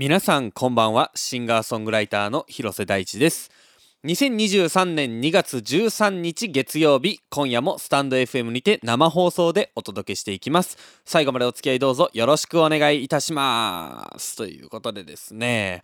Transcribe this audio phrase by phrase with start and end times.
[0.00, 1.10] 皆さんこんばんは。
[1.16, 3.50] シンガーソングライターの広瀬大地です。
[4.04, 10.78] 2023年2月13日月曜日今夜もスタンド FM にて生放送でお届けしていきます。
[11.04, 14.36] 最後までお付き合いどうぞよろしくお願いいたします。
[14.36, 15.82] ということでですね。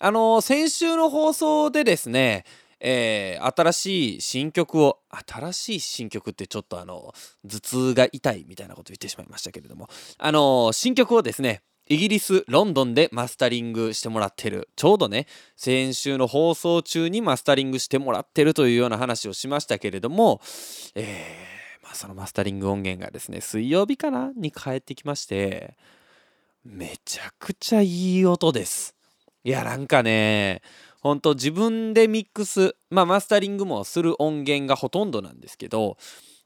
[0.00, 2.44] あの先週の放送でですね
[2.84, 7.14] えー、新しい新曲を新しい新曲ってちょっとあの
[7.48, 9.88] 頭痛が痛いみたいなこと言ってしまいましたけれども
[10.18, 14.70] あの新曲をですねイギリス・ロンドンでマスタリングしてもらってる。
[14.76, 20.40] ちょうどね先週の放送中にマスタリングしてもらってるというような話をしましたけれども、
[20.94, 25.76] えー、まあ、そのマスタリング音源がですね水曜日かなに帰ってきまして
[26.64, 28.94] めちゃくちゃいい音です。
[29.44, 30.62] いやなんかね
[31.02, 35.98] 本当自分でミックス、まあ、マスタリングもする音源がほとんどなんですけど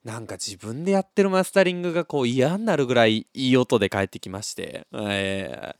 [0.06, 5.74] なんか自分でやってるマスタリングがこう嫌になるぐらいいい音で返ってきまして、え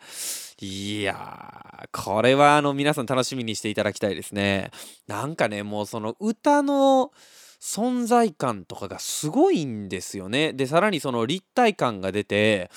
[0.59, 4.73] ー、いやこれはあの皆さん楽しみにしていただきたいですね。
[5.07, 7.13] なんかねもうその歌の
[7.61, 10.53] 存在感とかがすごいんですよね。
[10.53, 12.69] でさらにその立体感が出て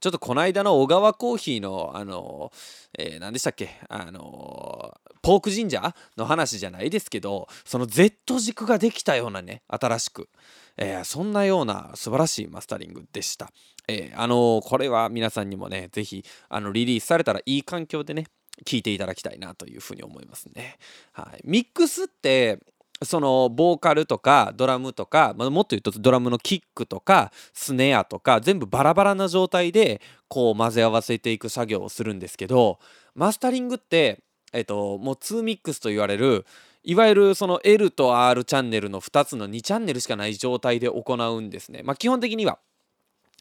[0.00, 2.50] ちょっとこの間の小川コーヒーのあの、
[2.98, 3.70] えー、何でしたっけ？
[3.88, 10.28] あのポーク神社の話じゃないですけどその Z 軸ができたようなね新しく、
[10.76, 13.50] えー、そんなような素晴らしいマスタリングでした、
[13.88, 18.26] えー、あのこれは皆さんにもね是非あのリリースされたらいい環境でね
[18.64, 20.78] 聞いていただきたいなというふうに思いますね。
[21.12, 22.58] はい、ミックスって
[23.02, 32.78] そのボーカルとかドラムとか、まあ、もっと言うとドラムのキックとかスネアとか全部バラバラな状態でこう混ぜ合わせていく作業をするんですけど
[33.14, 36.46] マスタリングってえっともう2ミックスと言われる
[36.86, 41.82] いわゆるその L と R チャンネルの2つの2チャンネルしかない状態で行うんですね。
[41.82, 42.58] まあ基本的には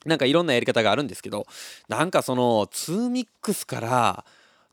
[0.06, 1.46] なんかいろんなやり方があるんですけど
[1.88, 4.26] なんかその2ミックスから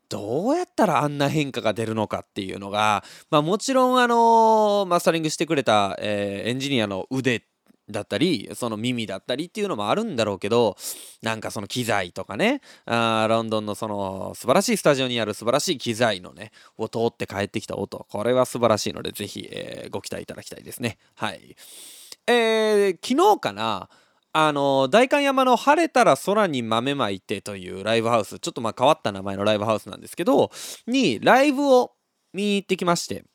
[0.09, 7.43] どうやったらあんな変化が出るのかっていうのが、まあ、もちろんあのマスタリングしてくれた、えー、エンジニアの腕
[7.89, 10.77] だったりその耳だったりっていうのもあるんだろうけど
[11.21, 20.97] なんかその機材とかねあロンドンのその素晴らしいスタジオにある素晴らしい機材のねを通って帰ってきた音これは素晴らしいのでぜひ、えー、ご期待いただきたいですね。
[21.15, 21.55] はい。
[22.25, 23.89] えー、昨日かな
[24.31, 30.49] あの代官山の晴れたら空に豆まいてというライブハウスちょっとまあ変わった名前のライブハウスなんですけど
[30.87, 31.91] にライブを
[32.33, 33.25] 見に行ってきまして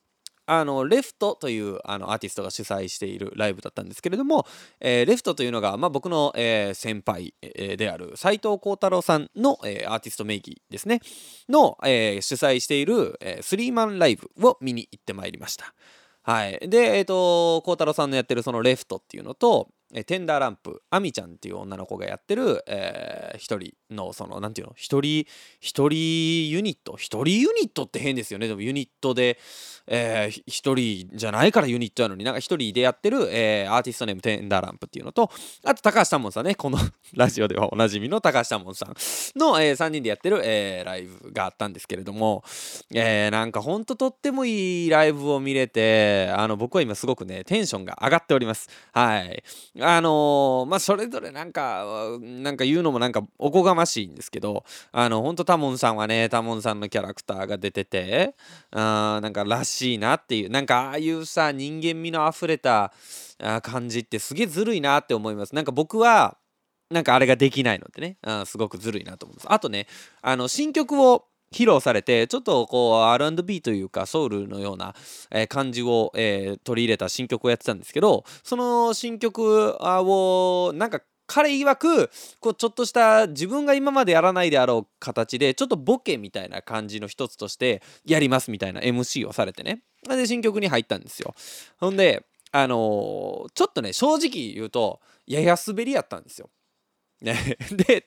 [0.49, 4.47] あのレフトというあのアーティストが主催しているライブだったんですけれども、
[4.81, 11.01] えー、レフトというのが、まあ、僕の、えー、先輩、えー、である斉藤幸太郎さんの、えアーティスト名義ですね
[11.49, 15.75] の、え主催している、えスリーマンライブを見に行ってまいりました。
[16.23, 24.73] はい、で、えーと、幸太郎さんのやってるそのレフトっていうのと、えテンダーランプアミちゃんっていう女の子がやってる、えー、一人のそのなんていうの？
[24.77, 25.27] 一人
[25.61, 26.97] 一人ユニット？
[26.97, 28.49] 一人ユニットって変ですよね。
[28.49, 29.39] でもユニットで、
[29.87, 35.31] えー、一人じゃないからユニットやのになんか一人でやってる、えー、アーティストネームテンダーランプっていうのと
[35.65, 36.79] あと高橋多門さんねこの
[37.15, 38.95] ラジオではおなじみの高橋多門さん
[39.39, 42.45] の、えー、3人でやってる、えー、ライブがあったんですけれども、
[42.95, 48.69] えー、なんかほんととってもいいライブを見れてあの僕は今すごくねテンションが上がっております。
[48.93, 49.43] はい。
[49.81, 51.85] あのー、まあそれぞれなんか
[52.21, 58.35] なんか言うのもなんかおこがましいんですけどあのほんとタモンさんはねタモンさんのキャラクターが出てて
[58.71, 62.93] あなんからしいなっていうなんかああいうさ人間味のあふれた
[63.63, 65.55] 感じってすげえずるいなって思います。
[65.55, 66.37] なんか僕は
[66.91, 69.47] なんかあれができないのでね、うん、すごくずるいなと思います。
[69.53, 69.87] あとね
[70.23, 74.95] あの新曲を披露されてちょっとこう R&B というかソウルのような、
[75.31, 89.83] えー、感じを、えー、取り入れた新曲をやってたんですけどその新曲をなんか彼曰くこうちょっとした自分が今までやらないであろう形でちょっとボケみたいな感じの一つとしてやりますみたいな MC をされてね。
[90.09, 91.35] で新曲に入ったんですよ。
[91.79, 96.51] ほんであのー、ちょっとね正直言うとやや滑りやったんですよ。
[97.21, 98.01] ね、で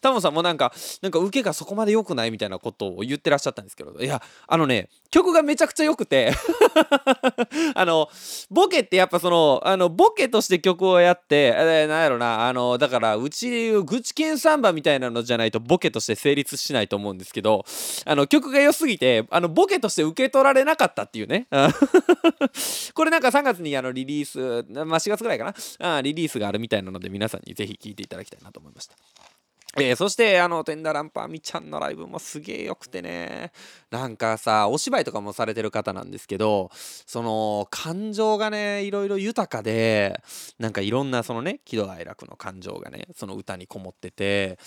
[0.00, 0.72] タモさんもなんか
[1.02, 6.32] なんか受けがそこまで良くないみたいなことを言ってらっしゃったんですけどいやあのね曲がめちゃくちゃ良くて
[7.76, 8.08] あの
[8.50, 17.64] ボケってやっぱそのあのボケとして曲をやって、えー、なんやろなあのだからうちでいう愚痴ンサンバみたいなのじゃないとボケとして成立しないと思うんですけど
[18.06, 21.46] あの曲が良すぎてあのボケとして受け取られなかったっていうね
[22.94, 28.96] これなんか3月にあのリリースまあ4月ぐらいかなあリリースがあるみたいなので皆さんにぜひ聴いていただきたいなと思いました。
[29.78, 33.52] えー、そしてあのテンダランパーみちゃんのライブもすげえよくてね。
[33.90, 40.22] なんかさお芝居とかもされてる方なんですけどその感情がねいろいろ豊かで
[40.58, 44.58] なんかいろんなそのね喜怒哀楽の感情がねその歌にこもってて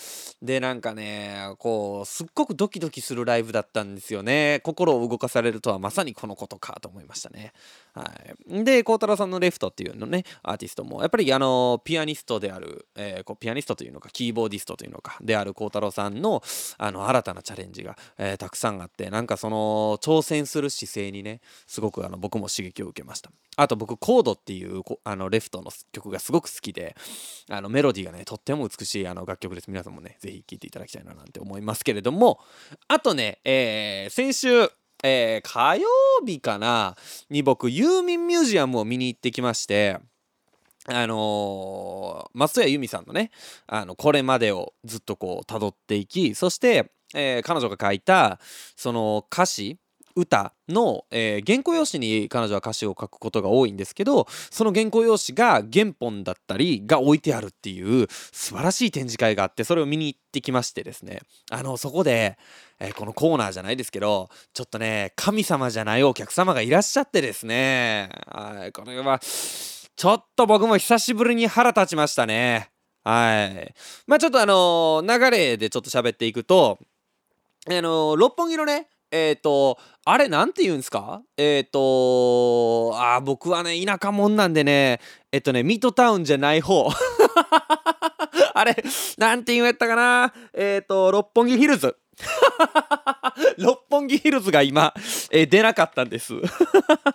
[0.42, 4.60] でなんかねこうすっごくドキドキするライブだったんですよね。
[4.64, 7.52] 心を動かされるとはまさにこのことかと思いましたね。
[7.94, 8.10] は
[8.48, 8.64] い。
[8.64, 16.42] で孝太郎さんのレフトっていうのねアーティストもやっぱりあのピアニストである、えー、こうピアニストというのかキーボーディストというのかである孝太郎さんの
[16.78, 23.30] あの新たなチャレンジが、えー、たくさんあってなんかその挑戦する姿勢にねすごくあの僕も刺激を受けました。
[23.56, 26.94] あと僕コードっていうあのレフトの曲がすごく好きで
[27.50, 29.68] あのメロディーがねとっても美しいあの楽曲です。
[29.68, 32.40] 皆さんもね是非聴いていただきたいななんて思いますけれども
[32.88, 34.70] あとね、えー、先週
[35.04, 35.88] えー、火曜
[36.24, 36.96] 日かな
[37.28, 39.98] に僕ユーミンミュージアムを見に行ってきまして
[40.88, 43.30] あのー、松任谷由実さんのね
[43.66, 48.38] あのこれまでをずっとこう辿っていきそして、えー、彼女が書いた
[48.76, 49.78] その歌詞
[50.16, 61.20] 歌の、えー、原稿用紙に彼女は歌詞を書くことが多いんですけどその原稿用紙が原本だったりが置いてあるっていう素晴らしい展示会があってそれを見に行ってきましてですね。
[61.50, 62.38] あのそこで、
[62.80, 68.08] えー、このコーナーじゃないですけどちょっとね神様じゃないお客様がいらっしゃってですね。
[68.26, 69.20] はいこれは
[69.96, 72.70] ちょっと僕も久しぶりに腹立ちましたね。
[73.02, 73.74] はい。
[74.06, 76.78] まあちょっとあのー、流れでちょっと喋っていくと、
[77.66, 81.22] あのー、六本木のね、えっ、ー、と、あれなんて言うんですか？
[81.38, 85.00] えっ、とあ僕はね、田舎者なんでね、
[85.32, 86.90] えっとね、ミッドタウンじゃない方。
[88.52, 88.76] あれ、
[89.16, 90.34] なんて言うんやったかな？
[90.52, 91.96] えっ、と、六本木ヒルズ。
[93.56, 94.92] 六本木ヒルズが今、
[95.30, 96.34] え、出なかったんです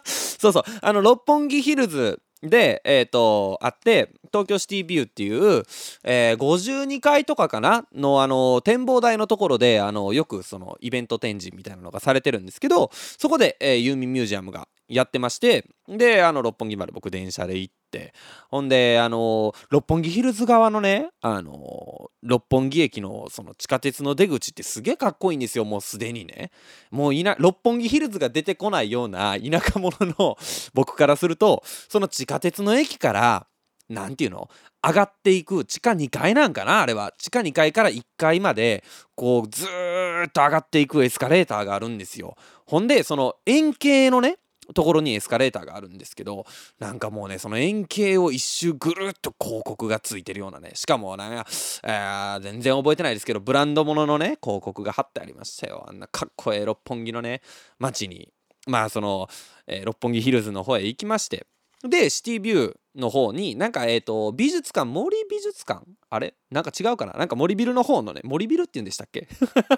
[0.40, 5.64] そうそうあの六本木ヒルズで、えっ、ー、と、あって、東京シティビューっていう、
[6.04, 7.86] えー、52階とかかな？
[7.94, 18.14] の、あの、展望台のところで、あの、よくそのイベント展示みたいなのがされてるんですけど、そこで、えー、ユーミンミュージアムがやってまして、で、あの、六本木まで僕電車で行って、
[18.50, 26.52] ほんで、あの、六本木ヒルズ側のね、あの、六本木駅のその地下鉄の出口ってすげえかっこいいんですよ、もうすでにね。
[26.92, 30.38] もういな、六本木ヒルズが出てこないような田舎者の
[30.74, 33.48] 僕からすると、その地下鉄の駅から、
[33.92, 34.50] なんていうの
[34.82, 38.84] 上がっていく地下2階なんかなあれは地下2階から1階まで
[39.16, 42.36] こうずーっと上がっていくエスカレーターがあるんですよ
[42.66, 44.38] ほんでその円形のね
[44.74, 46.46] ところにエスカレーターがあるんですけど
[46.80, 51.46] なんかもうねその円形を一周ぐるっと広告がついてるようなねしかもなんか、
[51.84, 55.86] えー、全然覚えてないですけどブランド物のね広告が貼ってありましたよ。
[55.88, 57.42] あんなかっこええ六本木のね
[57.80, 58.32] 街に。
[58.68, 59.28] まあその、
[59.66, 61.48] えー、六本木ヒルズの方へ行きまして。
[61.84, 65.84] でシティビューの方になんかえっ、と美術館森美術館？
[66.10, 66.34] あれ？
[66.50, 67.14] なんか違うかな？
[67.14, 69.28] なんか森ビルの方のね森ビルって言うんでしたっけ？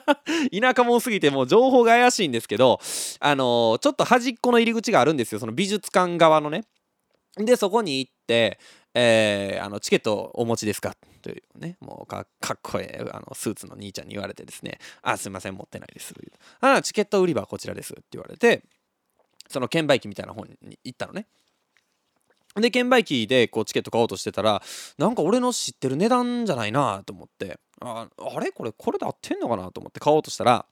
[0.59, 2.79] 田舎も多すぎてもう情報が怪しいんですけど
[3.19, 6.63] あのー、ちょっと端っこの入り口があるんですよその美術館側のね。
[7.35, 8.59] でそこに行って
[8.95, 10.95] えー、あのチケットお持ちですか？
[11.23, 16.13] というね、もうかっこええあのスーツの兄ちゃんに言われてですね、あ、すいません、持ってないです。
[16.59, 18.61] あ、チケット売り場はこちらですって言われて、
[19.47, 21.27] その券売機みたいな方に行ったのね。
[22.55, 24.61] で券売機でこうチケット買おうとしてたら
[24.97, 28.51] なんか俺の知ってる値段じゃないなと思ってああれ？
[28.51, 30.65] これこれで合ってんのかなと思って買おうとしたら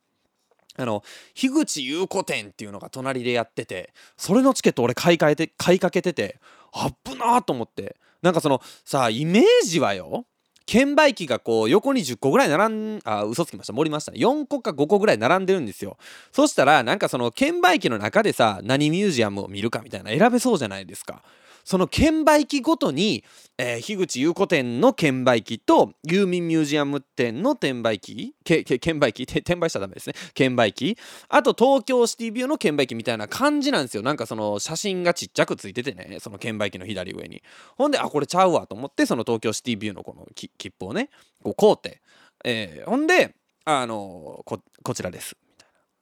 [0.78, 6.40] あの樋口優子店っていうのが隣でやっててそれのチケット俺買い替えて買いかけてて
[6.72, 10.26] あっぶなーと思ってなんかそのさイメージはよ
[10.68, 14.20] 券売機がこう横に10個ぐらい並んあ嘘つきました盛りましたね。
[14.20, 15.98] 4個か5個ぐらい並んでるんですよ。
[16.32, 21.24] そしたらなんかその券売機の中でさ何ミュージアムを見るかみたいな選べそうじゃないですか。
[21.64, 23.24] その券売機ごとに、
[23.58, 30.16] えー、樋口優子店の券売機とユーミンミュージアム店の転売機けけ券売機転売しちゃダメですね。
[30.34, 30.98] 券売機。
[31.30, 34.04] あと東京シティビューの券売機みたいな感じなんですよ。
[34.04, 37.44] なんかその写真がちっちゃくついててねその券売機の左上に。
[37.78, 41.10] ほんであこれちゃうわと思ってその東京シティビューのこの切符をね
[41.44, 42.02] こう買うて、
[42.44, 45.36] えー、ほんであのここちらです。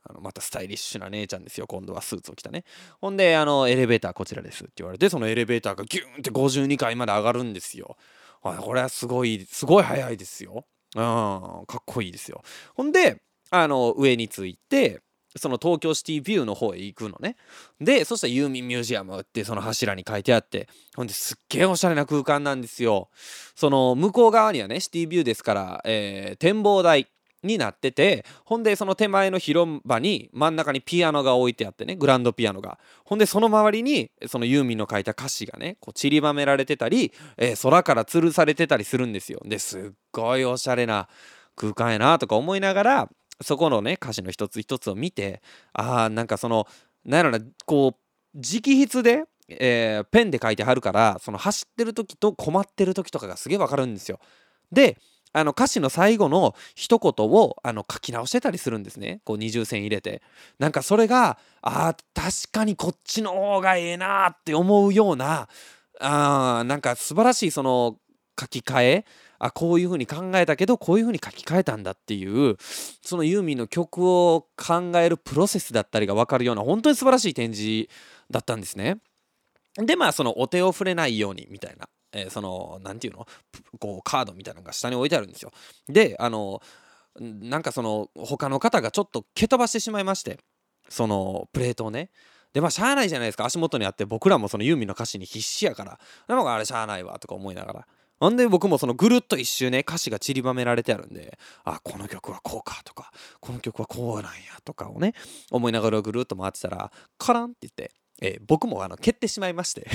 [0.09, 1.67] あのまたスタイリッシュな姉ちゃんですよ。
[1.67, 2.63] 今度はスーツを着たね。
[2.99, 7.95] ほんであのエレベーターこちらですって言われてそのエレベーターがギューンって52階まで上がるんですよ。
[8.41, 10.65] これはすごいすごい早いですよ。
[10.95, 11.01] うん
[11.67, 12.41] かっこいいですよ。
[12.75, 15.01] ほんであの上について
[15.37, 17.35] その東京シティビューの方へ行くのね。
[17.79, 23.09] でそしたらユーミンミュージアムってその柱に書いてあってほんですっげえおしゃれな空間なんですよ。
[23.55, 27.07] その向こう側にはねシティビューですから、えー、展望台。
[27.43, 39.81] になっててほんでその手前の広場に真ん中にピアノが置いてあってねグランドピアノがほんでその周りにそのユーミンの書いた歌詞がねこう散りばめられてたり、えー、空から吊るされてたりするんですよですっ
[40.11, 41.07] ごいおしゃれな
[41.55, 43.09] 空間やなとか思いながら
[43.41, 45.41] そこのね歌詞の一つ一つを見て
[45.73, 46.67] あーなんかその
[47.05, 54.19] なんやろなこう直筆で、えー、ペンで書いてはるからその走ってる時と困ってる時とかがすげえわかるんですよ。
[54.71, 54.97] で
[55.31, 59.21] あの歌詞の最後の一言をあの書き直してたりするんですね。
[59.25, 60.21] こう二重線入れて。
[60.57, 65.47] なんかそれがあ確かにこっちの方がええなって思うような
[65.99, 67.97] あなんか素晴らしいその
[68.39, 69.05] 書き換え。
[69.41, 77.87] あこういうふうに考えたけどこういうふうに書き換えたんだっていうそのユーミンの曲を考えるプロセスだったりが分かるような本当に素晴らしい展示
[78.29, 78.97] だったんですね。
[79.77, 81.87] でまあそのお手を触れないようにみたいな。
[82.11, 83.27] えー、その何て言うの？
[83.79, 85.51] こうカードみたいなのが下に置いてあるんですよ。
[85.87, 86.61] であの
[87.19, 90.39] なんかその他の方がちょっと蹴飛ばしてしまいまして
[90.89, 92.09] そのプレートをね。
[92.51, 97.87] でまあしゃあないじゃないですか足元にあって僕らもそのユーミンの歌詞に必死やからでもあれしゃあないわとか思いながら
[98.19, 104.29] ほんで僕もそのぐるっと一周ね歌詞が散りばめられてあるんであこの曲はこうかとかこの曲はこうなんや
[104.65, 105.13] とかをね
[105.51, 109.87] 思いながらぐるっと回ってたらカランって言ってえー、僕もあの蹴ってしまいまして。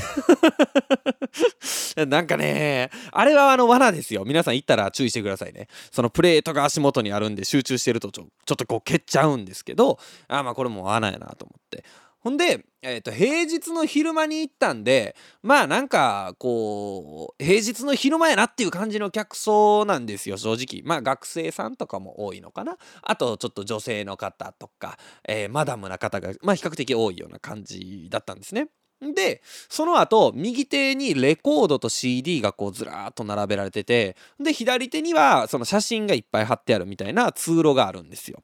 [2.06, 4.24] なんかねあれはあの罠ですよ。
[4.24, 5.68] 皆さん行ったら注意してくださいね。
[5.92, 11.84] そのプレートが足元にあるんで集中してるとちょちょっとこう蹴っちゃうんですけどあまあこれも罠やなと思って。
[12.24, 28.68] ほんで、えー、と平日の昼間に行ったんでまあなんかこう平日の昼間やなっていう感じの客層なんですよ正直まあ学生さんとかも多いのかなあとちょっと女性の方とか、えー、マダムな方がまあ比較的多いような感じだったんですね。
[29.14, 38.42] でその後右手にレコードと CD がこうずらーっと並べられててで左手にはその写真がいっぱい貼ってあるみたいな通路があるんですよ。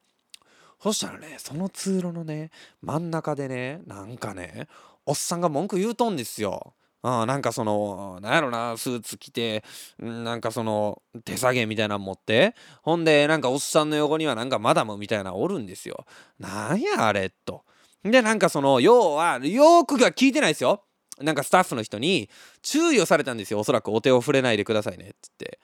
[0.82, 2.50] そしたらねその通路のね
[2.82, 4.68] 真ん中でねなんかね
[5.06, 6.74] おっさんが文句言うとんですよ。
[7.02, 9.64] あなんかそのなんやろなスーツ着て
[9.98, 16.04] なんかその手下げみたいなの持ってほんでなんかおっさんの横にはなんかマダムみたいなおるんですよ。
[16.38, 17.64] なんやあれと。
[18.04, 20.84] でなんかその要はよくが聞いてないですよ。
[21.20, 22.28] なんかスタッフの人に
[22.62, 25.58] 注意をされたんですよおそらくお手を触れないでくださいねっつって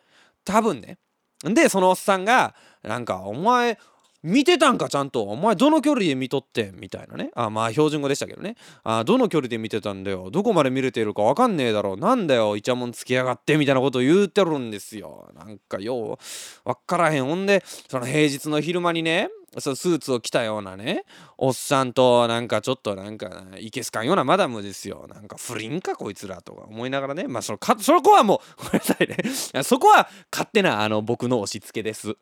[0.44, 0.98] 多分ね
[1.44, 3.78] でそのおっさんがなんかお前
[4.26, 5.22] 見てたんかちゃんと。
[5.22, 7.30] お前どの距離で見とってみたいなね。
[7.36, 8.56] あまあ標準語でしたけどね。
[8.82, 10.30] あどの距離で見てたんだよ？
[10.32, 11.96] どこまで見れているか分かんねえだろ。
[11.96, 12.56] なんだよ？
[12.56, 15.30] イチャモンつきやがってみたいなことを言うてるんですよ。
[15.36, 17.24] なんかよう分からへん。
[17.24, 21.04] ほんでその平日の昼間にねそうスーツを着たようなね
[21.38, 25.06] おっさんとなんかちょっとなんかいけすかんようなマダムですよ。
[25.08, 27.28] なんか不倫かこいつらとか思いながらね。
[27.28, 29.62] まあそのかそこはもう ごめんなさいね。
[29.62, 32.16] そこは勝手なあの僕の押し付けです。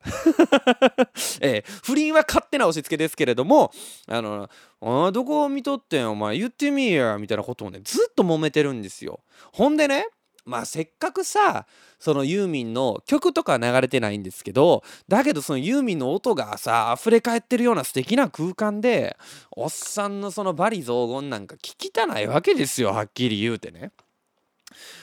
[1.41, 3.73] えー、不倫は勝手な押し付けですけれども
[4.09, 4.49] あの
[4.81, 9.21] あどこを見とってんお前言ってみやみたいなことをねずっと揉めてるんですよ。
[9.53, 10.09] ほんでね
[10.45, 11.67] まあせっかくさ
[11.99, 19.17] そのユーミンの曲とか流れてないんですけどだけどそのユーミンの音がさ溢れ返ってるような素敵な空間で
[19.51, 23.93] おっさんのそのバリ雑言なんか聞きたないわけですよはっきり言うてね。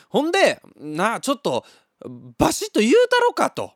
[0.10, 1.66] ほんでなあちょっと
[2.38, 3.74] バシッと言うたろかと。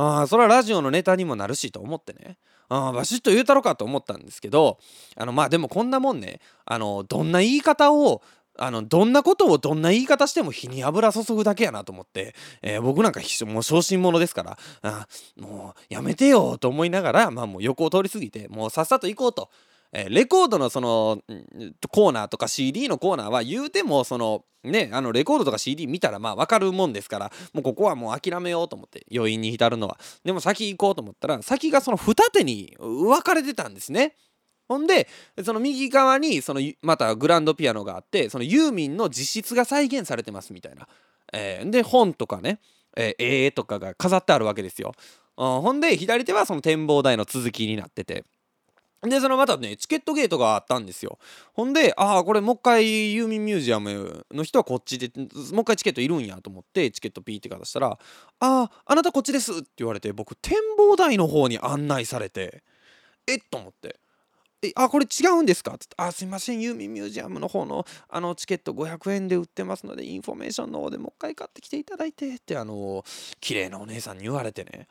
[0.00, 4.78] あそれはラジオのネタにもなるしと思ってねあバシッと言うたろかと思ったんですけど
[5.16, 8.22] あのまあでもこんなもんねあのどんな言い方を
[8.58, 19.50] あのどんなことをどんな言い方しても火に油注ぐだけやなと思って、えー、僕なんかもう小心者ですからあもうやめてよと思いながら、まあ、もう横を通り過ぎてもうさっさと行こうと。
[19.90, 21.22] えー、レコードのその
[21.90, 34.14] コーナーとか CD のコーナーは言うてもそのねあのレコードとか CD 見たらまあ分かるもんですからもうここはもう諦めようと思って余韻に浸るのはでも先行こうと思ったら先がその二手に分かれてたんですね。
[34.68, 35.08] ほんで
[35.42, 40.86] その右側にそのまたグランドピアノがあってそのユーミンの実質が再現されてますみたいな、
[41.32, 42.60] えー、で本とかね、
[42.96, 44.92] えー、絵とかが飾ってあるわけですよ、
[45.36, 48.24] ほんで左手はその展望台の続きになってて。
[49.00, 51.20] でそのまたねチケットゲートがあったんですよ。
[51.54, 55.26] ほんでああこれもう一回ユーミンミュージアムの人はこっちでもう
[55.60, 57.98] 一回チケットいるんやと思ってチケットピーってか出したら「あ
[58.40, 62.64] ああなたこっちです」って言われて僕展望台の方に案内されて
[63.28, 64.00] えっと思って。
[64.74, 73.04] あこれ違うんですか?」っつって「あすいませんユーミンミュージアムの方のあのチケット500円で売ってますのでインフォメーションの方でもう一回買ってきていただいて」ってあの
[73.40, 74.88] 綺麗なお姉さんに言われてね、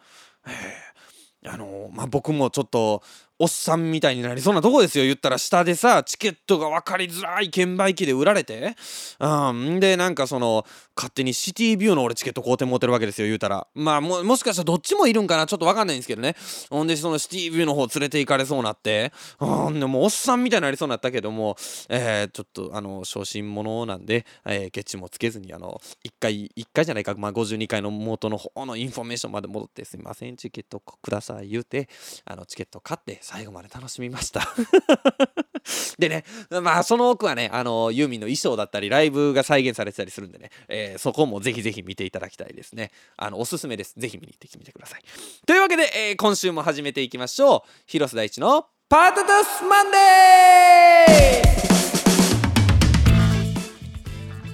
[1.45, 3.03] あのまあ、僕もちょっと
[3.39, 5.37] おっさんみたいになりそうなとこですよ言ったら。
[5.37, 8.75] 下でさチケットが分かりづらい券売機で売られて。
[9.19, 9.79] うん。
[9.79, 10.65] でなんかその
[10.95, 13.67] 勝手にシティビューの俺チケット買うて持ってるわけですよ言うたら。
[13.75, 16.35] まあももしかしたらどっちもいるんかなちょっと分かんないんですけどね。
[16.69, 19.11] ほんでそのシティビューの方連れて行かれそうなって。
[19.39, 19.79] うん。
[19.79, 21.55] でもおっさんみたいになりそうになったけども
[21.89, 31.89] えー、ちょっとあの小心者なんで、えー、ケチもつけずにあの1階1階じゃないかまあ52階の元の方のインフォメーションまで戻ってすいませんチケットください言うて
[32.25, 34.47] あのチケット買って最後まで楽しみました。
[35.99, 42.89] でねまあその奥はねあのユーミンの衣装だったりライブが再現されてたりするんでね、えー、そこもぜひぜひ見ていただきたいですね。
[43.17, 43.95] あのおすすめです。
[43.97, 45.01] ぜひ見に行ってみてください。
[45.45, 47.69] というわけで、えー、今週も始めていきましょう。
[47.85, 49.97] 広瀬大地のパートタスマンデ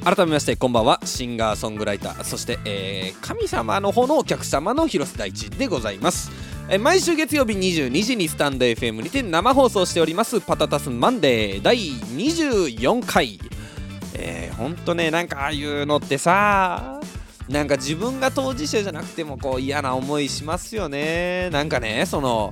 [0.03, 0.99] ー改めましてこんばんは。
[1.05, 6.52] シンガーソングライターそして、えー、神様の方のお客様の広瀬大地でございます。
[6.69, 13.39] え毎週月曜日22時にスタンド FM にて生放送しておりますパタタスマンデー第24回。
[14.15, 17.01] えー、ほんとねなんかああいうのってさ
[17.49, 21.49] なんか自分が当事者じゃなくてもこう嫌な思いしますよね。
[21.51, 22.51] なんかねその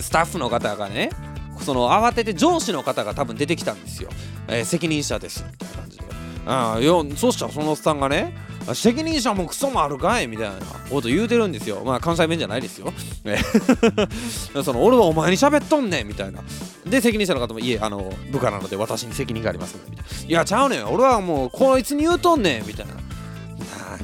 [0.00, 1.10] スタッフの方がね
[1.60, 4.10] その慌てて上司の方が多分出てきたんですよ、
[4.48, 5.44] えー、責任者です。
[5.48, 6.04] みたいな感じで。
[6.44, 8.34] あよそうしたらそのおっさんがね
[8.74, 10.56] 責任者もクソもあるかいみたいな
[10.90, 11.82] こと言うてるんですよ。
[11.84, 12.92] まあ関西弁じゃないですよ。
[14.62, 16.40] その俺はお前に喋っとんねんみたいな。
[16.86, 20.28] で責任者の方もいえあの部下なので私に責任がありますみたいな。
[20.28, 22.94] いやちゃうねん俺はもうこいつに言うとんねんみたいな。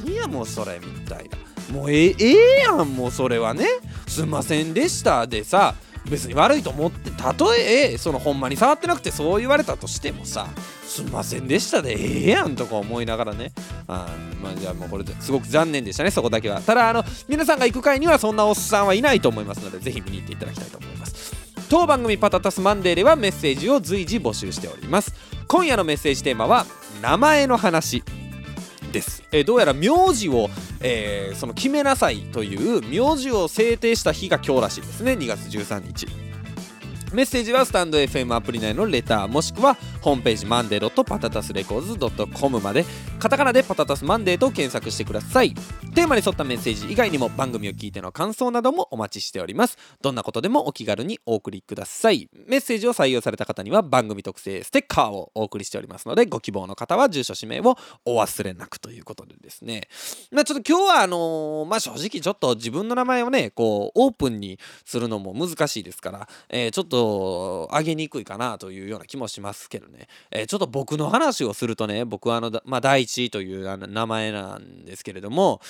[0.05, 1.75] 何やもうそれみたいな。
[1.75, 3.67] もうええええやんもうそれはね。
[4.07, 5.27] すんませんでした。
[5.27, 5.75] でさ
[6.09, 10.49] 別に悪いと思ってたとえそのほんまに触ってなくてそう言われたとしてもさ
[10.87, 13.53] すんませんでしたでええやんとか思いながらね。
[13.87, 14.09] あ
[14.43, 16.61] まあじゃあもうこれですごく残念でしたねそこだけは。
[16.61, 21.35] ただあの皆さんが行く会にはそんなおっさんはいないと思いますのでぜひ見に行っていただきたいと思います。
[21.69, 25.13] 当番組パタタスマンデーではメッセージを随時募集しております。
[25.47, 26.67] 今夜のメッセージテーマは
[27.03, 28.03] 名前の話。
[28.93, 30.49] です、えー、どうやら名字を、
[30.81, 35.13] えー、その決めなさいという名字を制定した日が今日らしいですね。
[35.13, 36.07] 2月13日。
[37.13, 41.99] メッセージはスタンド FM アプリ内のレターもしくはホームページマンデーパタタスレコーズ
[42.39, 42.85] .com まで
[43.19, 45.55] カタカナでパタタスマンデーと検索してください。
[45.95, 49.77] テーマに沿ったメッセージ以外にも番組を聞いての感想などもお待ちしております。
[50.01, 52.29] どんなことでもお気軽にお送りください。
[52.47, 59.89] メッセージを採用された方には番組特製ステッカーをお送りしておりますのでご希望の方は住所氏名をお忘れなくということでですね。
[60.31, 75.61] まあちょっと今日はあのー、まあ正直ちょっと自分の名前をねこうオープンにするのも難しいですから、えー、ちょっとと上げにくいかなというような気もしますけどね、えー、ちょっと僕の話をするとね僕はあの、まあ、第一という名前なんですけれども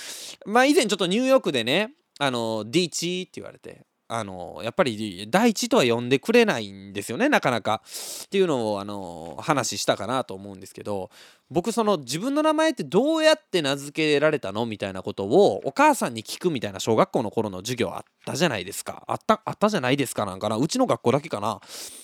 [0.46, 7.82] まあ以前ちょっとニューヨークでねあの D チって言われてあのやっぱり第一とは呼んでくれないんですよねなかなか。
[8.24, 11.10] っていうのをあの話したかなと思うんですけど
[11.50, 14.66] 僕その自分の名前ってどうやって名付けられたの？
[14.66, 19.04] みたいなことをお母さんに聞くみたいな小学校の頃の授業あったじゃないですか。
[19.06, 20.56] あったあったじゃないですかなんかな。
[20.56, 21.60] うちの学校だけかな。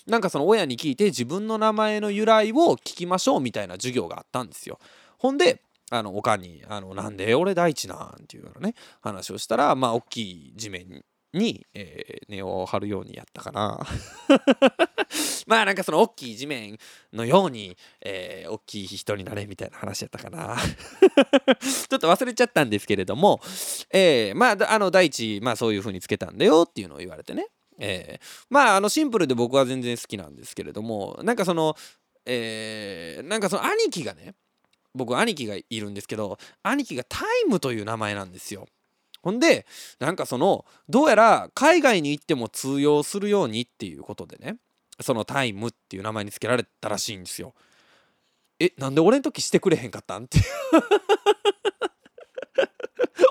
[0.07, 4.79] なんかその親に聞いて自分の名前の由来を聞きましょうみたいな授業があったんですよ。
[5.19, 11.03] ほんであのおかんに「あのなんで俺大地なん?」っていうようなね話をしたらまあ大きい地面に
[11.35, 13.81] に、えー、根を張るようにやったかな。
[15.47, 16.79] まあなんかその大きい地面
[17.13, 20.57] のように、えー、大きい人になれみたいな話やったかな。
[21.61, 23.41] ちょっと忘れちゃったんですけれども、
[23.91, 31.77] えー、まああの第一まあそういう風につけたんだよっていうのを言われてね、えー、まああのシンプルで僕は全然好きなんですけれどもなんかその
[32.27, 34.35] えー、なんかその兄貴がね
[34.95, 38.67] 僕兄貴がいるんですけど兄貴がタイムという名前なんですよ。
[39.25, 39.67] ほんで
[40.01, 44.59] なんかそのどうやら海外に行っても通用するようにっていうことでね
[45.01, 47.55] そのタイムっていう名前に付けられたらしいんですよ。
[48.61, 50.39] えなんで俺の時してくれへんかったんって。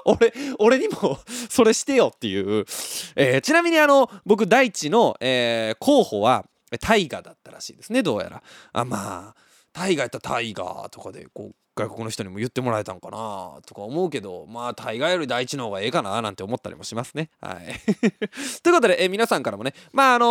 [0.06, 2.66] 俺俺にもそれしてよっていう、
[3.16, 6.46] えー、ちなみにあの僕大地の、えー、候補は
[6.82, 8.44] 大河だったらしいですねどうやら。
[8.74, 9.36] あまあ
[9.72, 17.30] 大河やったら大河とかでこう外国の人にも言ってもらえたんかなとか思うけどまあ大概より第一の方がええかななんて思ったりもしますね。
[17.42, 17.66] はい、
[18.62, 20.26] ということでえ皆さんからもねまああの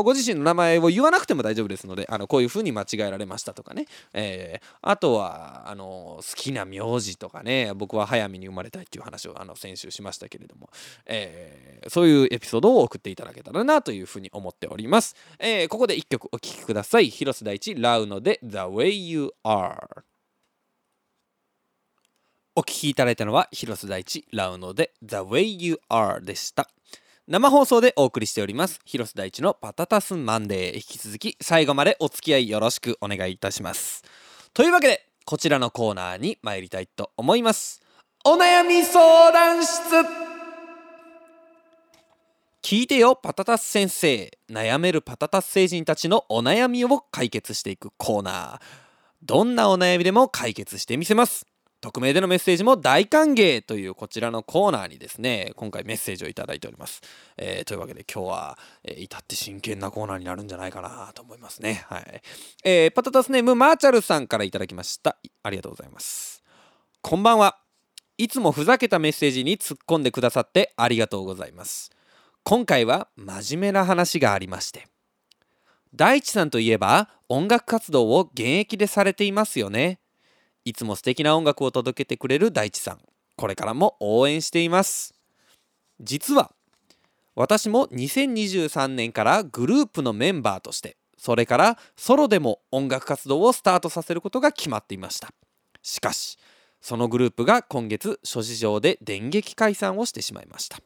[0.00, 10.68] ー、ご自身の名前を言わなくても大丈夫ですのであのこういう風に間違えられましたとかね、えー、あとはあのー、好きな名字とかね僕は早めに生まれたいっていう話をあの先週しましたけれども、
[11.06, 15.16] えー、そういうエピソードを送っていただけたらなという風に思っております。
[15.38, 17.08] えー、ここで1曲お聴きください。
[17.08, 20.02] 広瀬大地ラウノで The Way You Are
[22.54, 26.68] お聴きいただいたのは広瀬大地ラウノで The Way You Are でした。
[27.26, 30.74] 生放送でお送りしております広瀬大地のパタタスマンデー。
[30.74, 34.04] 引き続き最後までお付き合いよろしくお願いいたします。
[34.52, 37.80] というわけでこちらのコーナーに参りたいと思います。
[38.22, 39.72] お悩み相談室。
[42.62, 44.30] 聞いてよパタタス先生。
[44.50, 48.60] 悩めるパタタス星人たちのお悩みを解決していくコーナー。
[49.22, 51.46] どんなお悩みでも解決してみせます。
[51.82, 57.02] 匿名でのメッセージも大歓迎というこちらのコーナーにですね今回メッセージを頂いております、
[57.36, 61.84] えー、というわけで今日は、えー、至って真剣なコーナーになるんじゃないかなと思いますね。
[61.88, 62.22] はい、
[62.62, 65.16] えー、パタタスネームマーチャルさんから頂きました。
[65.42, 66.44] ありがとうございます。
[67.00, 67.58] こんばんは。
[68.16, 71.90] いつもふざけたメッセージに突っ込んでくださってありがとうございます。
[72.44, 74.86] 今回は真面目な話がありまして。
[75.96, 79.98] 大地さんといえば音楽活動を現役でされていますよね。
[80.64, 82.98] いつも素敵な音楽を届けてくれる大地さん。
[83.36, 85.14] これからも応援しています。
[86.00, 86.52] 実は
[87.34, 95.32] 私も2023年からグループのメンバーとしてそれからソロでも音楽活動をスタートさせることが決まっていました。
[95.82, 96.38] しかし
[96.80, 100.78] そのグループが今月諸事情で電撃解散をしてしまいました。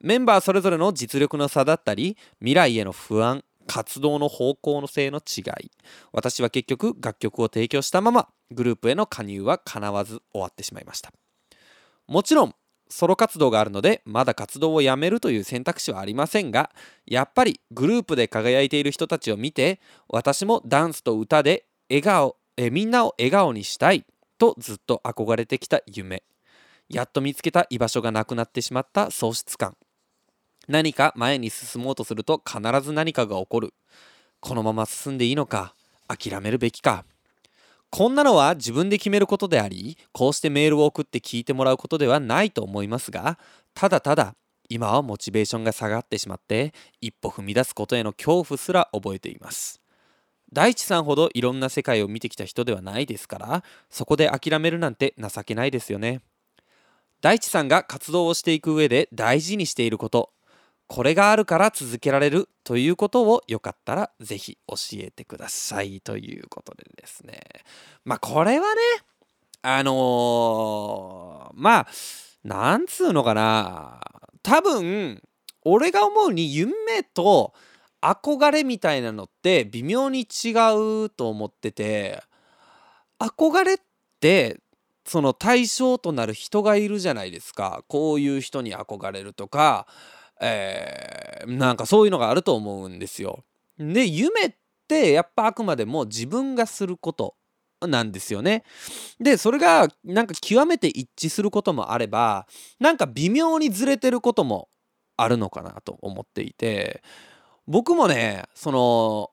[0.00, 5.70] メンバーそれぞれの実力の差だったり未来への不安活動の方向の性の違い。
[6.12, 11.12] 私は結局楽曲を提供したままグループへの加入は叶わず終わってしまいました。
[12.08, 12.54] もちろん
[12.88, 16.70] ソロ活動があるのでまだ活動をやめるという選択肢はありませんが
[17.06, 19.78] やっぱりグループで輝いている人たちを見て
[20.08, 24.04] 私もダンスと歌で笑顔えみんなを笑顔にしたい
[24.38, 26.24] とずっと憧れてきた夢。
[26.88, 29.76] やっと見つけた居場所がなくなってしまった喪失感。
[30.68, 33.74] 何か前に進もうとすると必ず何かが起こる。
[34.40, 35.74] このまま進んでいいのか
[36.06, 37.04] 諦めるべきか。
[37.90, 43.38] こんなのは自分で決めることでありこうしてメールを送って聞いてもらうことではないと思いますが
[43.72, 44.34] ただただ
[44.68, 49.80] 今はモチベーションが下がってしまって一歩踏み出すことへの恐怖すら覚えています。
[50.52, 56.20] 大地さんほどいろんな世界を見てきた人ではないですからそこで諦めるなんて情けないですよね。
[57.20, 60.30] 大地さんが活動をしていく上で大事にしていること
[60.88, 67.40] これがあるから続けられるということをよかったらぜひ教えてくださいということでですね。
[68.04, 68.80] まあこれはね
[69.60, 71.86] あのー、まあ
[72.42, 74.00] なんつうのかな。
[74.42, 75.22] 多分
[75.64, 77.52] 俺が思うに夢と
[78.00, 80.52] 憧れみたいなのって微妙に違
[81.04, 82.22] うと思ってて
[83.18, 83.78] 憧れっ
[84.20, 84.60] て
[85.04, 87.82] その対象となる人がいるじゃないですか。
[87.88, 89.86] こういう人に憧れるとか
[90.40, 93.44] えー、なんかそういうのがあると思うんですよ。
[93.78, 94.54] で夢っ
[94.88, 97.36] てやっぱあくまでも自分がすること
[97.86, 98.64] なんですよね。
[99.20, 102.46] でそれがなんか極めて一致することもあれば
[102.80, 104.68] なんか微妙にずれてることも
[105.16, 107.02] あるのかなと思っていて
[107.66, 109.30] 僕もねその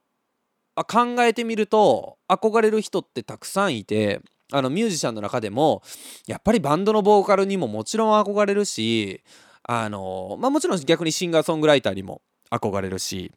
[0.84, 5.82] 考えてみると憧れる人ってたくさんいてあのミュージシャンの中でも
[6.28, 9.24] やっぱりバンドのボーカルにももちろん憧れるし
[9.68, 13.32] あのまあもちろん逆にシンガーソングライターにも憧れるし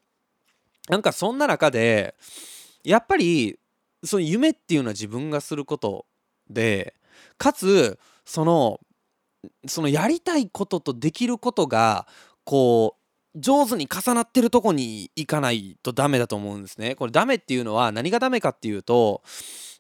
[0.89, 2.15] なんかそんな中で
[2.85, 3.59] やっぱり
[4.05, 6.07] その夢っていうのは自分がすること
[6.49, 6.95] で
[7.37, 8.81] かつその
[9.67, 12.07] そのやりたいこととできることが
[12.45, 16.95] こう上手に重なってるとこに行かないとダメだと思うんですね。
[16.95, 19.23] これダメっていうのは何がダメかっていうと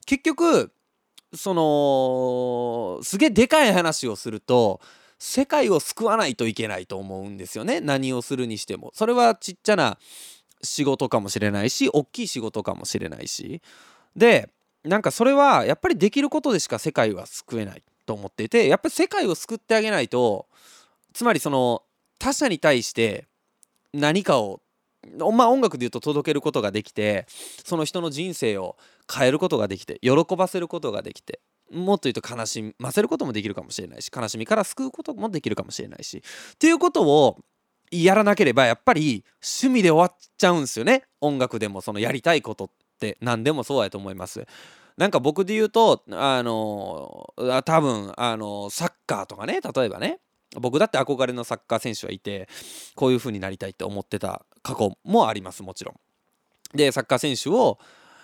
[0.06, 0.72] 結局
[1.34, 4.80] そのすげえでかい話をすると
[5.18, 7.80] 世界を救わないといけないと思うんですよね。
[7.80, 8.92] 何をするにしても。
[8.94, 9.98] それはちっちゃな
[10.62, 13.60] 仕事かもしれないし大きい仕事かもしれないし。
[14.16, 14.50] で
[14.84, 20.46] なんかそれはやっぱりできることでしか世界は救えないと思っていてやっぱり世界を救ってあげないと
[21.12, 21.82] つまりその
[22.18, 23.26] 他者に対して
[23.92, 24.60] 何かを
[25.32, 27.26] まあ音楽で言うと届けることができて
[27.64, 28.76] その人の人生を
[29.12, 36.18] 変えることができて喜ばせることができてもっと言うと悲しませることもできるかもしれないし悲しみから救うこともできるかもしれないし。
[36.18, 37.38] っていうことを
[37.90, 41.04] やらなければやっぱり趣味で終わっちゃうんですよね。
[41.20, 44.46] 音楽でもそのやりたいことって何でもそうやと思います。
[44.96, 47.32] なんか僕で言うとあの
[47.64, 50.20] 多分あのサッカーとかね例えばね。
[50.56, 52.48] 僕だって憧れのサッカー選手はいて
[52.94, 55.94] こういう風になりたいって思ってた過去もありますもちろん。
[56.76, 57.78] でサッカー選手を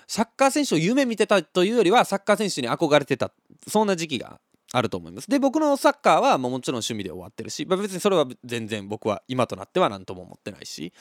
[0.07, 3.33] サッカー選手を夢見てたというよりはサッカー選手に憧れてた
[3.69, 4.41] そんな時期が
[4.73, 5.31] あると思います。
[5.31, 10.93] で僕のサッカーはもちろん趣味で終わってるし、まあ、別にそれは全然僕は今となっては何とも思ってないし。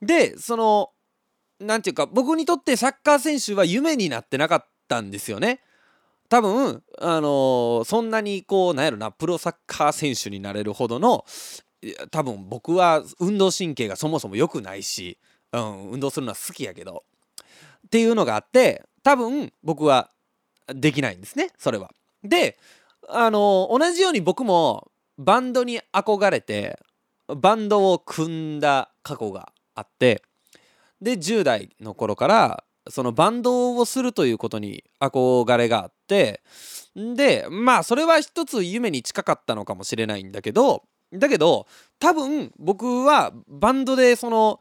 [0.00, 0.90] でその
[1.58, 5.60] 何て言うか僕にとってサッカー選手は夢になってなかったんですよね。
[6.28, 11.24] 多分あのー、そんなにこうなんやろなプロサッカー選手になれるほどの
[12.10, 15.18] 多分僕は運動神経がそもそも良くないし、
[15.52, 17.04] うん、運動するのは好きやけど
[17.90, 20.10] っていうのがあって多分僕は
[20.72, 21.90] できないんですねそれは。
[22.22, 22.56] で
[23.08, 26.78] あの同じように僕もバンドに憧れて
[27.26, 30.22] バンドを組んだ過去があって
[31.00, 36.42] で10代の頃からそのバンドをするということに憧れがあって
[36.94, 41.66] でまあそれは一つ夢に近かったのかもしれないんだけどだけど
[41.98, 44.60] 多分僕はバンドでその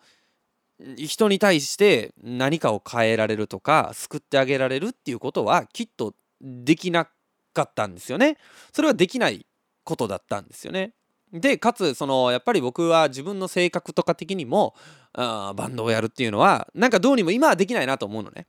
[0.95, 7.07] 人に対して何かを変えられるとか救ってあげられるっていうことはきっとできな
[7.53, 8.37] かったんですよね。
[8.71, 9.45] それはできない
[9.83, 10.93] ことだったんですよね。
[11.33, 14.73] でかつそのやっぱり僕は自分の性格とか的にも
[15.13, 18.47] あバンドをやるっていうのはなんかどうにも今はできないなと思うのね。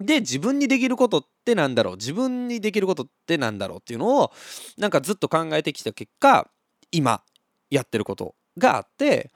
[0.00, 1.96] で自分にできることってなんだろう？
[1.96, 4.32] 自分にできることってなんだろうっていうのを
[4.76, 6.48] なんかずっと考えてきた結果
[6.92, 7.22] 今
[7.68, 9.32] やってることがあって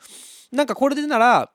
[0.53, 1.51] なんかこれでなら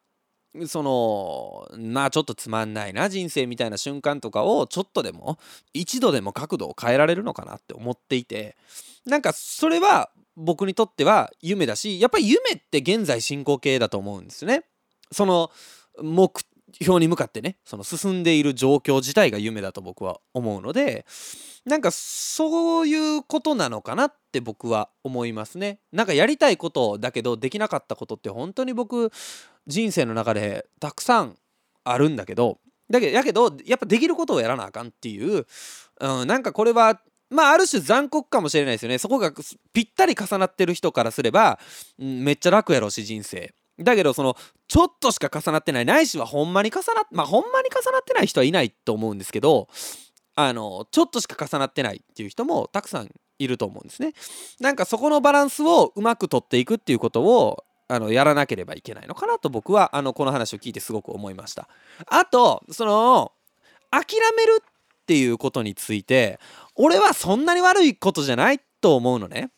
[0.67, 5.37] そのまあちょっとつまんないな人生みたいな瞬間とかをちょっとでも
[5.73, 8.55] 一度でも角度を変えられるのかなって思っていて
[9.05, 14.63] なんかそれは僕にとっては夢だしやっぱり夢って現在進行形だと思うんですね。
[15.11, 15.51] その
[16.01, 16.31] 目
[16.81, 21.05] 標に向かってねその進んでいる状況自体が夢だと僕は思うので
[21.65, 25.79] なんかそういうことなのかなって僕は思いますね。
[25.91, 29.11] なんかやりたいことだけどできなかったことって本当に僕
[29.67, 31.37] 人生の中でたくさん
[31.83, 35.45] あるんだけどだけどやけどやっぱできることをやらなあかんっていう、
[35.99, 36.99] うん、なんかこれは
[37.29, 38.97] まあある種残酷かもしれないですよね。
[38.97, 39.33] そこが
[39.73, 41.59] ぴったり重なってる人からすれば、
[41.99, 43.53] うん、めっちゃ楽やろうし人生。
[43.79, 44.35] だけどその
[44.67, 45.85] ちょっとしか重なってない。
[45.85, 49.67] ないしはほんまに重なっまあほんまに重なってない人はいないと思うんですけど
[50.35, 54.13] あのちょっとしか重なってないっていう人もたくさんいると思うんですね。
[54.61, 61.67] なんかそこのバランスをうまく取っていくっていうことをあのやらなければいけないのかなと僕はあのこの話を聞いてすごく思いました。
[62.07, 63.31] あとその
[63.91, 64.03] 諦
[64.35, 66.39] めるっていうことについて
[66.75, 69.51] 俺はそんなに悪いことじゃないと思うのね。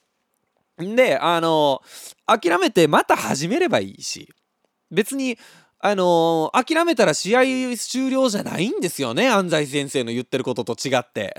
[0.77, 1.81] であの
[2.25, 4.29] 諦めてまた始めればいいし
[4.91, 5.37] 別に
[5.81, 7.41] あの、諦めたら試合
[7.77, 11.33] 終了じゃないんですよね安西先生の言ってることと違って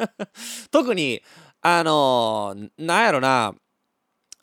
[0.72, 1.22] 特に
[1.60, 3.54] あの、なんやろな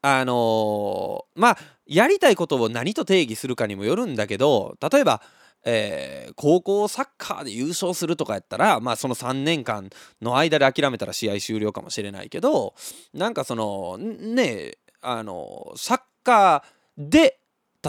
[0.04, 5.22] あの、まあやりたいことを何と定義するかにもよるんだけど例えば
[5.66, 9.90] えー、高校サッカーで優勝するとかやったら、まあ、その3年間
[10.22, 12.74] の間で諦めたら試合終了かもしれないけど
[13.14, 17.40] なんかそのねあのサッカーで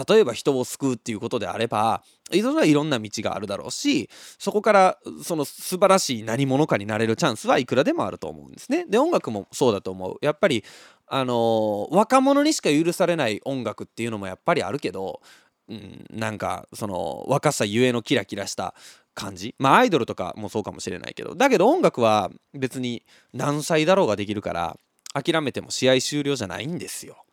[0.07, 8.85] 例えば人を救うっていうことであればいろいろんな道があるだろうしそこからその素晴らしい何者かになれるチャンスはいくらでもあると思うんですね。
[8.89, 10.17] で音楽もそうだと思う。
[10.21, 10.65] やっぱり
[11.07, 15.21] あの、若者にしか許されない音楽っていうのもやっぱりあるけど
[15.67, 18.75] うん、なんかその若さゆえのキラキラした
[19.13, 24.77] 感じまあアイドルとかもそうかもしれないけどだけど音楽は別に何歳だろうができるから
[25.13, 27.23] 諦めても試合終了じゃないんですよ。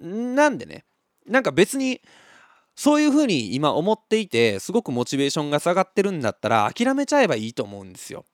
[0.00, 0.84] うん、なんでね
[1.26, 2.00] なんか別に
[2.74, 8.24] そういう風に今思っていてすごくモチベーションが下がってるんだったら諦めちゃえばいいと思うんですよ。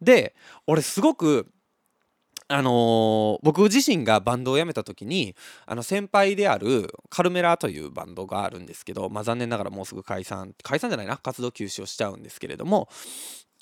[0.00, 0.34] で
[0.66, 1.48] 俺すごく
[2.50, 12.88] あのー、僕自身がバンドを辞めた時にあの先輩であるカルメラというバンドがあるんですけど、まあ、残念ながらもうすぐ解散解散じゃないな活動休止をしちゃうんですけれども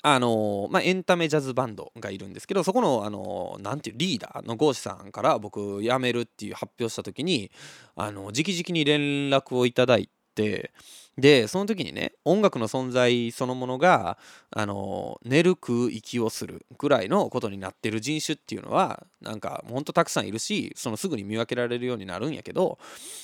[0.03, 7.51] あのー、まあ、エンタメジャズバンドがいるんですけどそこの、あのー、ていうリーダーのゴーシさんから僕辞めるっていう発表した時に
[7.95, 10.71] あの直々に連絡をいただいて
[11.17, 14.19] でその時にね音楽の存在そのものが
[14.51, 22.77] あの寝る食う息をするぐらいのことになってる人種っていうのはなんかほんとたくさんいるしそのすぐに見分けられるようになるんやけど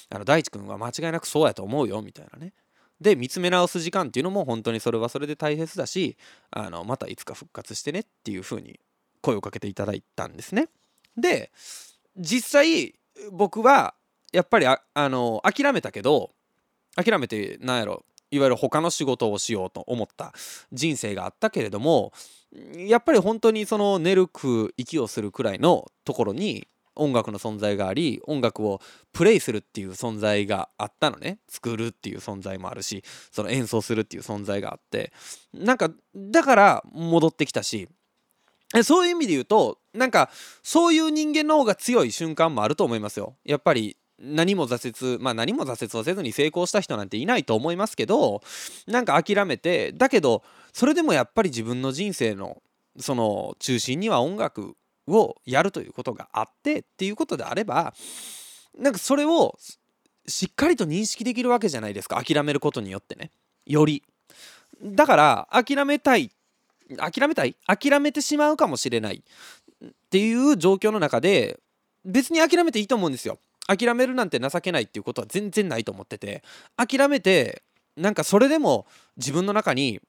[0.10, 2.54] あの大地君は間違いなくそうやと思うよみたいなね。
[2.99, 6.17] で見つめ直す時間っていうのも本当にそれはそれで大切だし
[6.52, 8.80] あのまたいつか復活してねっていう風に
[9.21, 10.69] 声をかけていただいたんですね。
[11.17, 11.52] で
[12.17, 12.95] 実際
[13.32, 13.93] 僕は
[14.32, 16.32] やっぱりああの諦めたけど
[16.95, 18.06] 諦めてなんやろ。
[18.32, 20.34] いわゆる他の仕事をしようと思った。
[20.71, 22.13] 人生があったけれども
[22.75, 31.39] やっぱり本当にその寝る食う息をするくらいのところに音楽の存在があり音楽をプレイするっていう存在があったのね。
[31.47, 35.13] 作るっていう存在もあるしその演奏するっていう存在があって。
[35.53, 37.88] なんかだから戻ってきたし。
[38.84, 40.32] そういう意味で言うとなんか
[40.63, 43.36] そういう人間の方が強い瞬間もあると思いますよ。
[43.45, 48.42] やっぱり何も挫折まあ何も挫折をせずに成功した人なんていないと思いますけど
[48.88, 52.62] なんか諦めてだけどそれでもやっぱり自分の人生の
[53.00, 54.76] その中心には音楽
[55.08, 57.94] をやるということがあってっていうことであれば
[58.80, 59.58] なんかそれを
[60.26, 63.32] しっかりと認識できるわけじゃないですか諦めることによってね。
[63.66, 64.04] より。
[64.82, 66.32] だから諦めたい
[66.98, 67.56] 諦めたい？
[67.68, 69.24] 諦めてしまうかもしれない
[69.86, 71.60] っていう状況の中で
[72.06, 73.38] 別に諦めていいと思うんですよ。
[73.67, 76.43] 諦めるなんて情けないっていうことは全然ないと思ってて
[76.76, 77.63] 諦めて
[77.95, 78.86] なんかそれでも
[79.17, 80.02] 自分の中に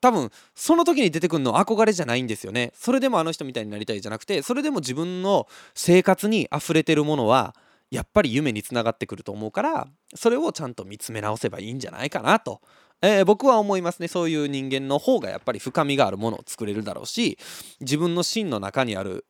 [0.00, 2.72] 多分その時に出てくるの憧れじゃないんですよね。
[2.74, 7.54] それでもあの人みたいになりたいじゃなくてそれでも自分の生活に溢れてるものは
[7.90, 12.60] やっぱり夢につながってくると思うからそれをちゃんと見つめ直せばいいんじゃないかなと、
[13.00, 14.08] えー、僕は思いますね。
[14.08, 17.38] そういう人間の方がやっぱり深みがあるものを作れるだろうし
[17.80, 19.24] 自分の芯の中にある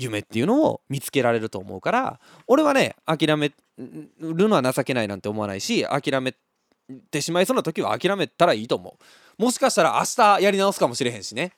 [0.00, 6.34] 夢っていうのを見つけられると思うから俺はね諦めるのは情けないなんて思わないし諦め
[7.10, 8.96] てしまいそうな時は諦めたらいいと思
[9.38, 9.42] う。
[9.42, 11.52] もしかしたら明日やり直すかもしれへんしね。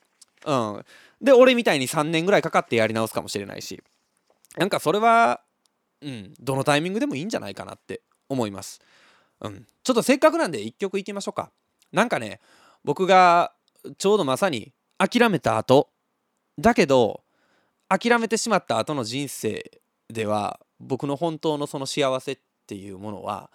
[0.44, 0.84] うん。
[1.20, 3.82] で俺みたいに3年ぐらいかかってやり直すかもしれないし。
[4.56, 5.40] なんかそれは
[6.02, 8.80] うんどのタイミングでもいいんじゃないかなって思います。
[9.40, 9.66] うん。
[9.82, 11.50] ちょっとせっかくなんで1曲いきましょうか。
[11.92, 12.40] なんかね
[12.84, 13.52] 僕が
[13.98, 15.90] ちょうどまさに諦めた後
[16.58, 17.22] だけど
[17.90, 19.70] 諦めてしまった後の人生
[20.08, 23.50] では僕の本当のその幸せっていうものは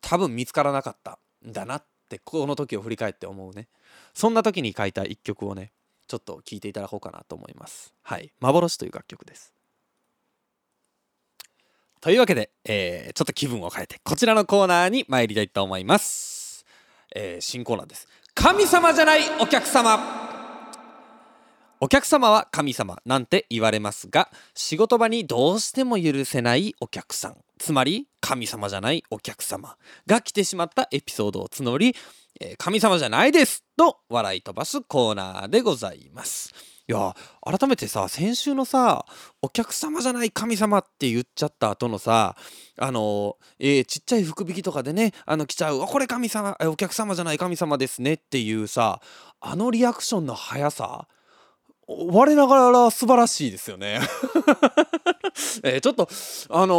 [0.00, 3.68] 多分見つからなかったんだなってこの時を振り返って思うね。
[4.14, 5.72] そんな時に書いた一曲をね
[6.08, 7.94] ちょっと聴いていただこうかなと思います。
[8.02, 8.32] はい。
[8.40, 9.52] 幻という楽曲です。
[12.00, 16.64] というわけで、えー、ちょっと気分を変えてこちらのコーナーに参りたいと思います、
[17.14, 18.06] えー、新コーナーです。
[18.34, 20.25] 神様じゃないお客様。
[21.78, 27.36] お客様は神様なんて言われますが仕事場にどうしても許せないお客さん。
[27.58, 31.94] つまり神様じゃないお客様が来てしまったエピソードを募り、
[32.40, 36.54] え、神様じゃないですと笑い飛ばすコーナーでございます。
[36.88, 39.04] いや改めてさ先週のさ
[39.42, 42.36] お客様じゃない神様って言っちゃった後のさ
[42.78, 49.00] あのえー、ちっちゃい福引きとかでねあの来ちゃうこれ神様お客様じゃない神様ですねっていうさ
[49.40, 51.08] あのリアクションの速さ
[51.88, 54.00] 我ながら素晴らしいですよね、
[55.82, 56.08] ちょっと
[56.50, 56.74] あの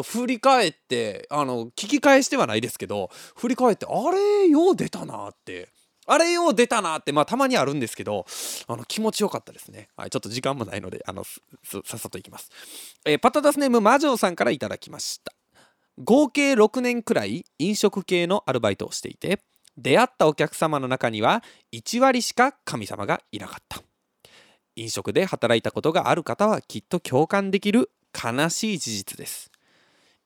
[0.00, 5.68] ー、振り返ってあの聞き返してはないですけど振り返ってあれよう出たなって。
[6.04, 8.26] あれよう出たなってまあたまにあるんですけど
[8.66, 12.50] あの気持ちよかったですね、はい、ちょっと時間もないのであのさっさといきます、
[13.04, 15.32] えー、パタダスネーム魔女さんからいただきました。
[15.98, 19.40] 合計6年くらい飲食系のアルバイトをしていて
[19.76, 23.80] 出会ったお客様の中には1割しか神様がいなかった。
[24.76, 29.50] 飲食で働いたことがある方はきっと共感できる悲しい事実です。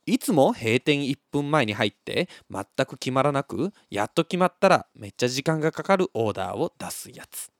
[0.06, 7.50] いつも閉店1分前に入って全く決まらなくやっと決まったらめっちゃ時間がかかるオーダーを出すやつ。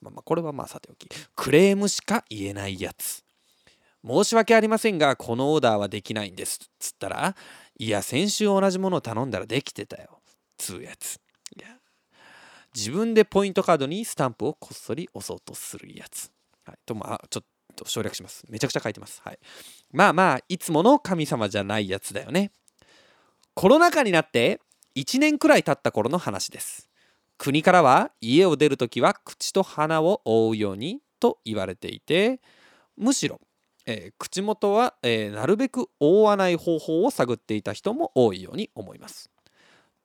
[0.00, 3.22] まあまこれはまあさておきクレームしか言えないやつ。
[4.02, 6.70] 申し訳ありませんがこのオーダーはできないんです。
[6.78, 7.36] つったら
[7.78, 10.20] いや先週同じものを頼んだらできてたよ。
[10.56, 11.20] つうやつ。
[12.74, 16.30] 自分でポイントカードにスタンプをこっそり押そうとするやつ。
[16.64, 18.44] はい、とまあちょっと省略します。
[18.48, 19.20] めちゃくちゃ書いてます。
[19.24, 19.38] はい、
[19.92, 22.52] まあまあいつもの神様じゃないやつだよね。
[23.54, 24.60] コロナ禍になって
[24.96, 26.88] 1年くらい経った頃の話です。
[27.38, 32.40] 国からは家を出るときは口と鼻を覆うようにと言われていて
[32.96, 33.40] むしろ、
[33.86, 39.30] えー、口元は、えー、なるべく覆わない方法を探っていた人も多いように思います。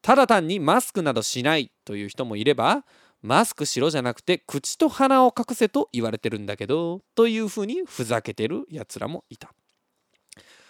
[0.06, 2.86] ただ単にマスクなどしないという人もいれば
[3.24, 9.52] マスクしろじゃなくて口と鼻を隠せと言われてるんだけどというふうにふざけてるやつらもいた。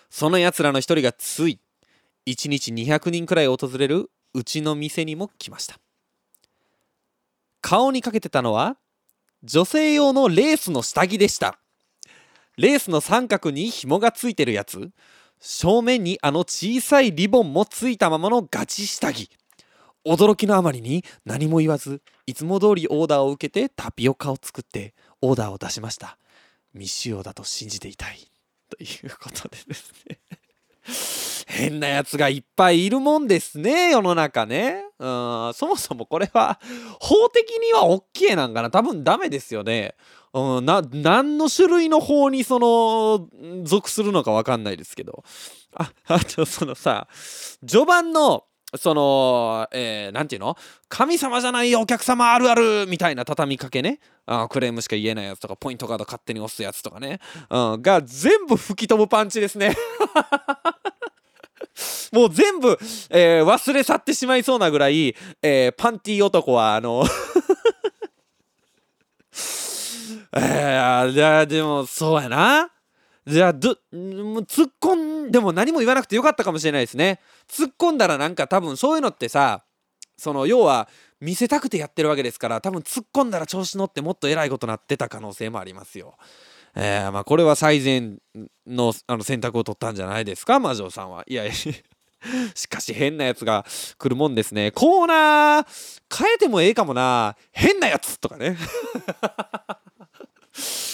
[0.09, 1.59] そのやつらの一人がつい
[2.25, 5.81] 1日200人くらい訪れるうちの店にも来ました。
[7.59, 8.77] 顔にかけてたのは
[9.43, 11.59] 女性用のレースの下着でした。
[12.55, 14.91] レースの三角に紐がついてるやつ。
[15.47, 19.29] 正面にあの小さいリボンもついたままのガチ下着。
[20.03, 26.17] 驚きのあまりに何も言わずいつも通りオーダーを受けてタピオカを作ってオーダーを出しました。
[26.73, 28.31] 未使用だと信じていたい。
[28.69, 30.17] ということでですね。
[31.47, 34.83] 変なやつがいっぱいいるもんですね世の中ね。
[34.99, 36.59] うんそもそもこれは
[36.99, 38.71] 法的には OK なんかな。
[38.71, 39.95] 多分ダメですよね。
[40.33, 43.27] うん、な何の種類の法にその
[43.63, 45.23] 属するのか分かんないですけど。
[45.75, 47.07] ああとそのさ
[47.67, 48.45] 序盤の
[48.77, 50.57] その、えー、なんていうの？
[50.89, 53.99] 神様じゃないお客様あるあるみたいな畳みかけね。
[54.25, 59.75] あクレームしか言えないやつとかポイントカード勝手に押すやつとかね、うん、が全部吹き飛ぶパンチですね。
[62.11, 62.77] もう全部、
[63.09, 67.03] えー、忘れ去ってしまいそうなぐらい、えー、パンティ男はあの
[70.37, 72.71] えー、じゃあでもそうやな。
[73.27, 73.75] じゃあどもう
[74.41, 77.19] 突っ込んでも何も言わなくてよかったかもしれないですね
[77.49, 79.63] 突っ込んだらなんか多分そういうのってさ
[80.17, 80.87] その要は
[81.19, 86.15] 見せたくてやってるわけですから多分突っ込んだら調子乗ってもっと偉いことなってた可能性もありますよ。
[86.75, 88.17] えー、まあこれは最善
[88.67, 90.59] のあの選択を取ったんじゃないですか？
[90.59, 91.23] 魔女さんは。
[91.25, 91.53] いやいや
[92.53, 93.65] しかし変なやつが
[93.97, 94.71] 来るもんですね。
[94.71, 95.67] コーナー
[96.15, 97.35] 変えてもええかもな。
[97.51, 98.57] 変なやつとかね。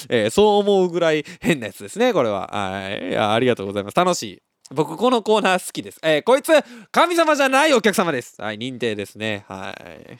[0.10, 2.47] えー、そう思うぐらい変なやつですね、これは。
[2.47, 3.10] はい。
[3.10, 3.95] いや、ありがとうございます。
[3.95, 4.41] 楽しい。
[4.74, 5.99] 僕、このコーナー好きです。
[6.02, 6.52] えー、こいつ、
[6.91, 8.41] 神様じゃないお客様です。
[8.41, 9.43] はい、認定ですね。
[9.47, 10.18] はい。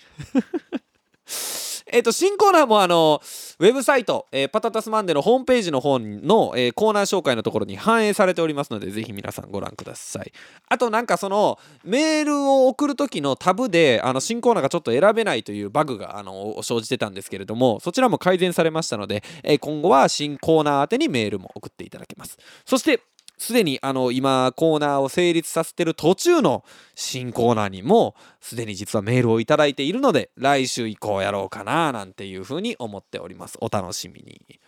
[1.92, 3.22] えっと、新コーナーもあの、
[3.60, 10.32] ウェブサイト、えー、パタタスマンデのホームページの方の、えー、コーナー紹介のところに反映されておりますので、ぜひ皆さんご覧ください。
[10.70, 22.38] あとなんかその、メールを送る時のタブで、あの、新コーナーがちょっと選べないというバグが、あの、生じてたんですけれども、そちらも改善されましたので、え、今後は新コーナー宛てにメールも送っていただけます。
[22.66, 23.02] そして、
[23.42, 26.64] すでにあの今コーナーを成立させてる途中の
[26.94, 33.58] 新コーナーにもすでに実はメールをいいているので来週以降やろうかななんていうふうに思っております。
[33.62, 34.60] お楽しみに。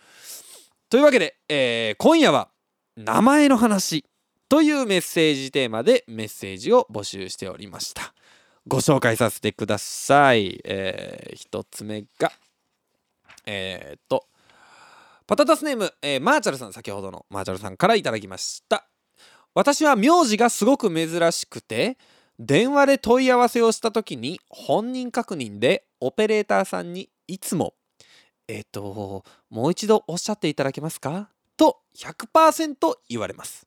[0.90, 2.48] というわけで、えー、今夜は
[2.96, 4.04] 名前の話
[4.48, 8.12] というメッセージテーマでメッセージを募集しておりました。
[8.66, 12.32] ご紹介させてください、えー、一つ目が
[13.46, 14.26] えー、っと
[15.26, 18.86] パタタスネーム、えー、マーチャルさん先ほどのマーチャルさんから頂きました。
[19.54, 21.96] 私は名字がすごく珍しくて
[22.38, 27.74] 電話で問い合わせをした時に本人確認でオペレーターさんにいつも
[28.48, 33.66] 「えっ、ー、ともう一度おっしゃっていただけますか?」と100%言われます。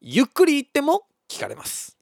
[0.00, 1.98] ゆっくり言っても聞かれます。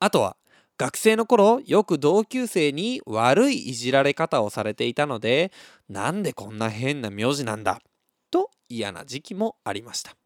[0.00, 0.36] あとは
[0.76, 5.52] 学生の頃よく同級生に悪いいじられ方をされていたので
[5.88, 7.80] なんでこんな変な名字なんだ？
[8.34, 10.16] と嫌な時期もありました。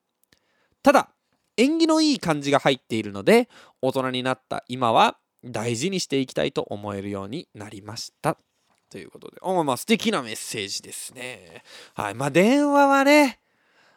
[0.83, 1.11] ただ
[1.59, 3.51] 縁起のいい感じが入っているので
[3.83, 8.39] 大人になった今は大事にしていきたいと思えるようになりました。
[8.89, 11.63] ということでおまあ素敵なメッセージですね。
[11.93, 13.41] はいまあ電話はね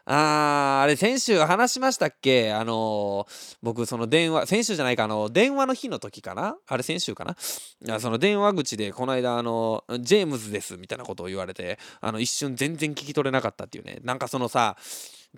[0.06, 2.52] ああれ先週話しましたっけ？
[2.52, 6.58] あのー、僕その電話先週じゃないかあの電話の日の時かな？
[6.68, 8.00] あれ先週かな？
[8.00, 14.76] その電話口でこの間あのジェームズですみたいなことを言われてあの一瞬全然聞き取れなかったっていうねなんかそのさ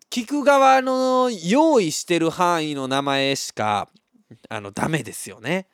[0.09, 3.89] 聞く側の用意してる範囲の名前しか
[4.49, 5.67] あのダメですよね。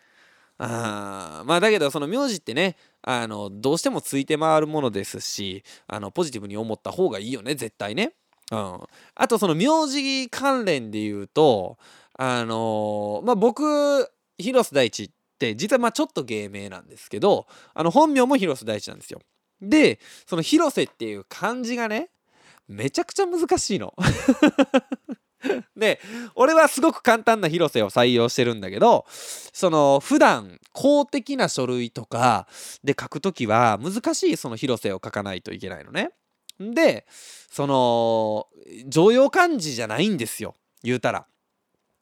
[0.58, 8.14] あまあだけどその名字ってねあのどうしてもついて回るものですしあのポジティブに思った方がいいよね絶対ね。
[8.52, 8.80] うん、
[9.16, 11.78] あとその名字関連で言うと
[12.18, 19.22] あのー、まあ僕広瀬大地って実はまあちょっと芸名なんですけどあの本名も広瀬大地なんですよ。
[19.62, 22.10] でその広瀬っていう漢字がね
[22.68, 23.94] めちゃくちゃ難しいの。
[25.76, 26.02] で
[26.36, 32.48] 俺はすごく簡単な広瀬を採用してるんだけどその普段公的な書類とか
[32.84, 36.12] で書くときは難しいその広瀬を書かないといけないのね。
[36.60, 38.48] でその
[38.88, 41.26] 常用漢字じゃないんですよ言うたら。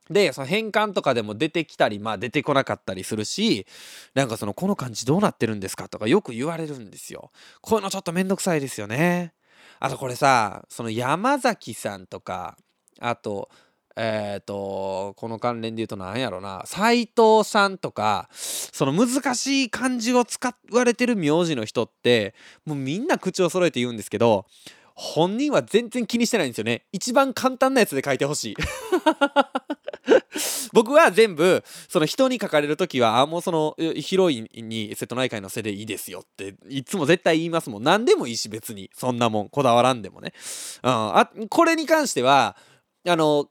[0.10, 3.68] でその変換とかでも出てきたりまあ出てこなかったりするし
[4.14, 7.32] なんかそのこの漢字どうなってるんですかとかよく言われるんですよ。
[7.62, 9.34] こういうのちょっとめんどくさいですよね。
[9.80, 12.58] あとこれさその山崎さんとか
[13.00, 13.50] あと
[14.00, 16.62] えっ、ー、とこの関連で言うと何やろな。
[16.66, 22.36] 斎藤さんとかその難しい漢字を使われてる名字の人って
[22.66, 24.46] もうみんな口を揃えて言うんですけど
[24.94, 26.84] 本人は全然気にしてないんですよね。
[26.92, 28.56] 一番簡単なやつで書いてほしい。
[30.74, 37.84] 僕は全部その人に書かれる時はあもうそのヒロインに瀬戸内海の背でいいですよっていつも絶対言いますもん。
[37.84, 38.92] 何でもいいし別に。
[38.94, 39.50] そんなもん。
[39.50, 40.34] こだわらんでもね、
[40.84, 42.56] うん、あこれに関しては
[43.08, 43.48] あの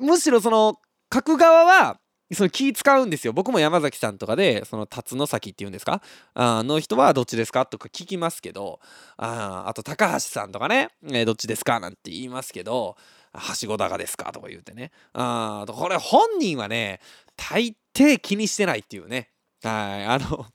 [0.00, 0.76] むしろその
[1.12, 1.98] 書く側は
[2.32, 3.32] その気使うんですよ。
[3.32, 6.00] 僕も山崎さんとかでその辰野崎っていうんですか？
[6.34, 7.66] あの人はどっちですか？
[7.66, 8.78] とか聞きますけど
[9.16, 11.80] ああと高橋さんとかね、えー、どっちですか？
[11.80, 12.96] なんて言いますけど
[13.32, 14.30] はしご高ですか？
[14.30, 14.92] とか言うてね。
[15.12, 17.00] あこれ本人はね
[17.36, 19.30] 大抵気にしてないっていうね。
[19.64, 20.46] はいあの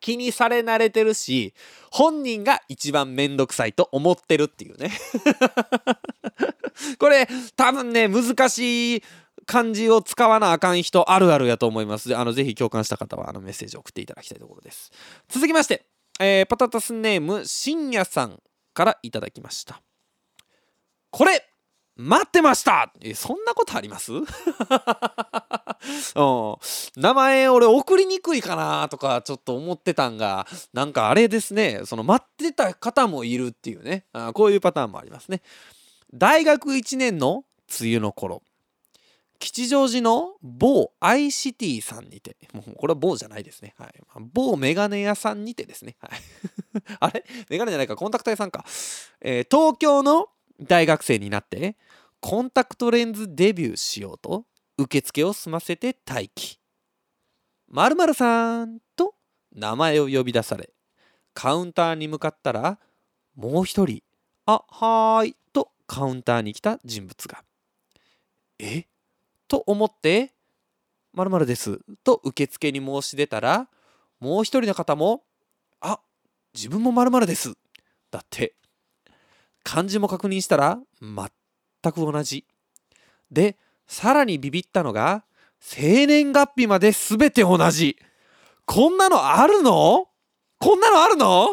[0.00, 1.54] 気にされ慣れてるし
[1.90, 4.90] 本人が一番めんどくさいと思ってるっていうね。
[6.98, 9.02] これ多分ね難しい
[9.46, 12.14] 漢字を使わなあかん人あるあるやと思います。
[12.16, 14.92] あのぜひ共感した方はあのメッセージを送っていただきたいところです。
[15.28, 15.86] 続きまして、
[16.20, 18.40] えー、パタタスネーム深夜さん
[18.74, 19.80] からいただきました。
[21.10, 21.42] これ
[22.00, 22.92] 待ってました！
[23.00, 24.12] えそんなことあります？
[24.14, 24.22] うん。
[26.96, 31.82] 名前俺送りにくいかなとかちょっと思ってたんがなんかあれですね。
[31.86, 34.06] その待ってた方もいるっていうね。
[34.12, 35.42] あこういうパターンもありますね。
[36.14, 37.44] 大学1年の
[37.80, 38.42] 梅雨の頃。
[39.40, 43.72] 吉祥寺の某アイシティさんにて、もうこれは某じゃないですね。
[43.78, 43.94] はい、
[44.32, 45.96] 某メガネ屋さんにてですね。
[46.00, 46.10] はい、
[46.98, 47.24] あれ？
[47.48, 48.64] メガネじゃないか、コンタクト屋さんか。
[49.20, 50.28] えー、東京の
[50.60, 51.76] 大学生になって、
[52.20, 54.44] コンタクトレンズデビューしようと、
[54.76, 56.58] 受付を済ませて待機。
[57.68, 59.14] まるさんと
[59.52, 60.70] 名前を呼び出され、
[61.34, 62.78] カウンターに向かったら、
[63.36, 64.02] もう一人、
[64.46, 67.44] あ、はーい、とカウンターに来た人物が。
[68.58, 68.86] え？
[69.46, 70.32] と思って、
[71.12, 73.68] まるですと受付に申し出たら、
[74.20, 75.22] もう一人の方も、
[75.80, 76.00] あ、
[76.54, 77.54] 自分もまるです。
[78.10, 78.54] だって、
[79.68, 82.46] 漢字も確認したら、全く同じ。
[83.30, 85.24] で、さらにビビったのが、
[85.60, 87.98] 生年月日まで全て同じ。
[88.64, 90.08] こんなのあるの？
[90.58, 91.50] こんなのあるの？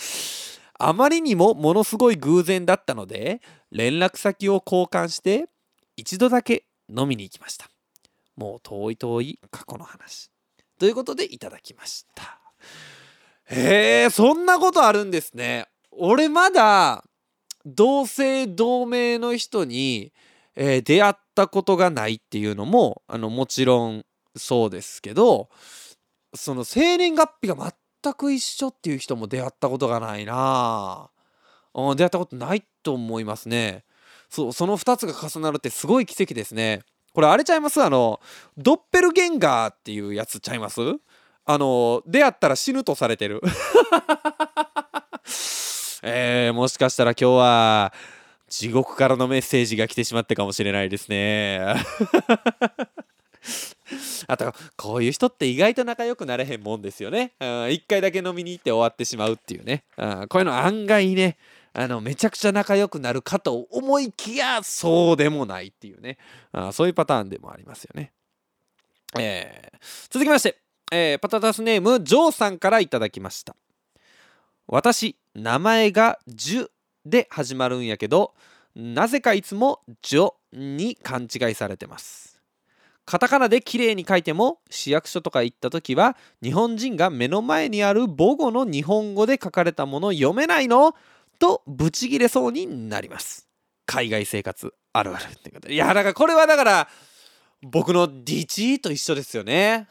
[0.80, 5.50] あまりにもものすごい偶然だったので、連絡先を交換して、
[5.94, 7.68] 一度だけ飲みに行きました。
[8.36, 10.30] もう遠い遠い過去の話。
[10.78, 12.40] ということでいただきました。
[13.44, 15.66] へえ、そんなことあるんですね。
[15.90, 17.04] 俺まだ
[17.66, 20.12] 同姓同名の人に、
[20.54, 24.04] えー、出会ったことがないっていうのもあのもちろん
[24.36, 25.48] そうですけど
[26.34, 31.10] その生年月日が全く一緒っていう人も出会ったことがないな
[31.74, 33.84] 出会ったことないと思いますね。
[34.30, 36.82] そうその2つが重なるってすごい奇跡ですね。
[37.12, 37.82] これあれちゃいます？
[37.82, 38.20] あの
[38.56, 40.80] ドッペルゲンガーっていうやつちゃいます？
[41.44, 43.42] あの出会ったら死ぬとされてる。
[46.02, 47.92] えー、もしかしたら今日は
[48.48, 51.60] 地獄からのメッセージが来てしまったかもしれないですね
[54.26, 57.32] あとこういう人って意外と仲良くなれへんもんですよね。
[57.70, 59.84] 一回だけ飲みに行って終わってしまうっていうね。
[60.28, 61.36] こういうの案外ね
[61.72, 66.18] あのめちゃくちゃ仲良くなるかと思いきやそうでもないっていうね
[66.50, 68.12] あそういうパターンでもありますよね。
[69.18, 69.78] えー、
[70.10, 70.58] 続きまして、
[70.90, 73.54] えー、パタタスネームジョーさんからいただきました。
[74.68, 76.70] 私名前が「ジュ」
[77.06, 78.34] で始まるんやけど
[78.74, 82.40] なぜかいつも「ジョ」に勘違いされてます。
[83.04, 90.96] カタカナで綺麗に書いても市役所とか行った時は日本人が目の前にある母語の日本語で書かれたもの読めないの？
[91.38, 93.48] とブチギレそうになります。
[93.86, 95.74] 海外生活あるあるってことで。
[95.74, 96.88] いやだからこれはだから
[97.62, 98.46] 僕の D
[98.80, 99.86] と一緒ですよね。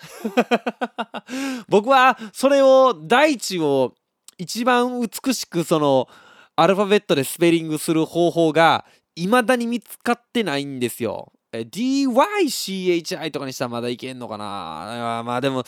[1.69, 3.95] 僕はそれを大地を
[4.37, 6.07] 一番美しくその
[6.55, 11.31] アルファベットでスペリングする方法が未だに見つかってないんですよ。
[11.53, 15.23] DYCHI とかにしたらまだいけんのかな？
[15.25, 15.59] まあでも、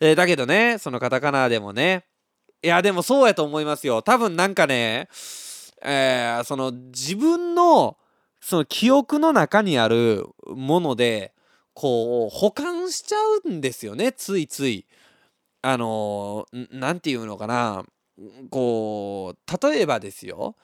[0.00, 2.04] えー、だけどね、そのカタカナでもね、
[2.62, 4.02] いやでもそうやと思いますよ。
[4.02, 5.08] 多分なんかね
[5.82, 7.96] えー、その自分の
[8.38, 11.32] その記憶の中にあるもので
[11.72, 14.86] こう保管しちゃうんですよねついつい。
[15.62, 17.84] あの何て言うのかな？
[18.50, 20.56] こう例えばですよ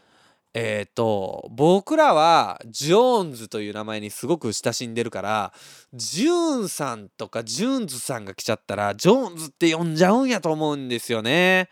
[0.54, 5.52] えっ、ー、と僕らはジョーンズという名前にすごく親しんでるから
[5.92, 11.68] ジューンさんとかジューンズさんが来ちゃったらジョーンズって呼んじゃうんやと思うんですよね。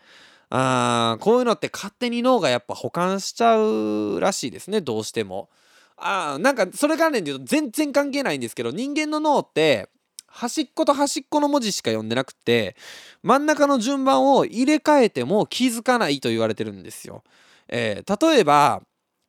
[0.49, 5.49] あこういうのって勝手に脳がやっぱ保管しちゃうらしいですねどうしても。
[5.97, 9.89] あなんかそれ関連で言うと全然関係ないんですけど人間の脳って
[10.35, 12.75] 端っこと端っこの文字しか読んでなくて
[13.23, 17.23] 真ん中の順番を入れ替えても気づかないと言われてるんですよ。
[17.69, 18.81] えー、例えば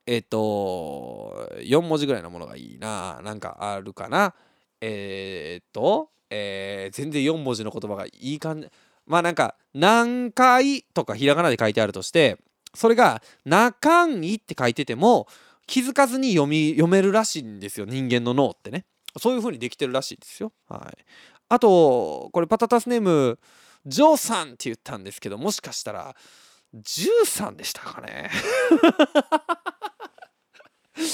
[0.07, 4.35] えっ、ー、と4文字ぐらいのものがいいななんかあるかな。
[4.81, 8.69] えっ、と、え、全然4文字の言葉がいい感じ。
[9.07, 12.39] まあなんか「何回」とかひらがなで書いてあるとして
[12.75, 15.29] それが「なかんい」って書いてても
[15.69, 18.85] 気づかずに読み読めるらしいんですよ人間の脳ってね。
[19.19, 20.53] そういう風にできてるらしいですよ。
[20.69, 21.05] はい。
[21.49, 23.39] あとこれパタタスネーム
[23.87, 26.17] ジョーさんって言ったんですけどもしかしたら
[26.75, 28.31] 13でしたかね。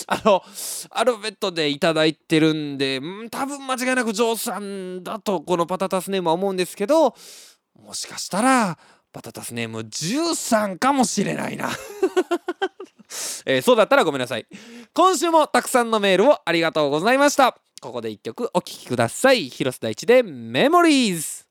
[0.06, 0.42] あの
[0.90, 7.16] アルファベットで頂いてるんでん多分間違いなくジョーさんだとこのパタタスネームは思うんですけど
[7.74, 8.78] もしかしたら
[9.12, 11.68] パタタスネーム13かもしれないな。
[13.46, 14.46] えー、そうだったらごめんなさい。
[14.94, 17.58] 今週もたくさんのメールをありがとうございました。
[17.80, 19.48] ここで一曲お聴きください。
[19.48, 21.46] 広瀬大地でメモリーズ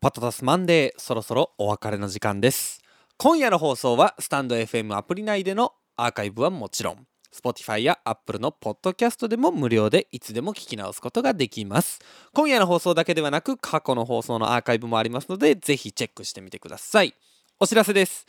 [0.00, 2.80] パタタスマンデーそろそろお別れの時間です。
[3.16, 7.06] 今夜の放送はスタンド FM アプリ内でのアーカイブはもちろん。
[7.34, 11.98] Spotify や Apple のポッドキャストでも無料でいつでも聞き直すことができます。
[12.32, 17.12] 今夜の放送だけではなく過去の放送のアーカイブもありますのでぜひチェックしてみてください。
[17.58, 18.24] お知らせです。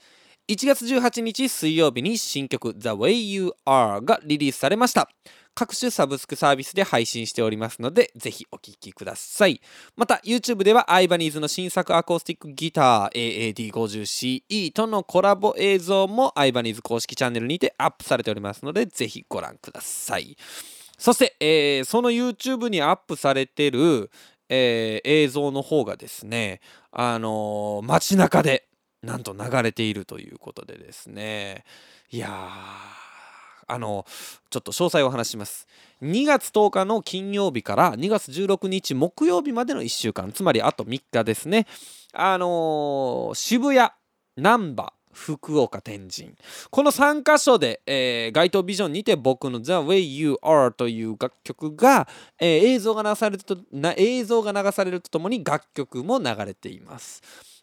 [0.49, 5.07] 1月18日水曜日に新曲 The Way You Are がリリースされました
[5.53, 9.61] 各種サブスクサービスで配信しておりますので、ぜひお聴きください。
[9.97, 20.37] また、YouTube ではアイバニーズの新作アコースティックギター AAD50CE とのコラボ映像もアイバニーズ公式チャンネルにてアップされておりますので、ぜひご覧ください。
[20.97, 24.09] そして、えー、その YouTube にアップされてる、
[24.47, 28.68] えー、映像の方がですね、あのー、街中で
[29.01, 31.63] なんと流れているということでですね、
[32.11, 32.31] いやー、
[33.71, 34.05] あの
[34.49, 35.67] ちょっと詳細をお話しします。
[36.01, 41.67] 2月10日の金曜日から2月16日木曜日までの1週間つまりあと3日ですね。
[42.13, 43.89] あのー、渋谷
[44.35, 46.33] 難波福岡天神。
[46.71, 52.07] この3カ所で、えー、街頭ビジョンにて僕の The Way You Are という楽曲が、
[52.39, 57.21] えー、映像が流されるとな映像が流されるとともに楽曲も流れています。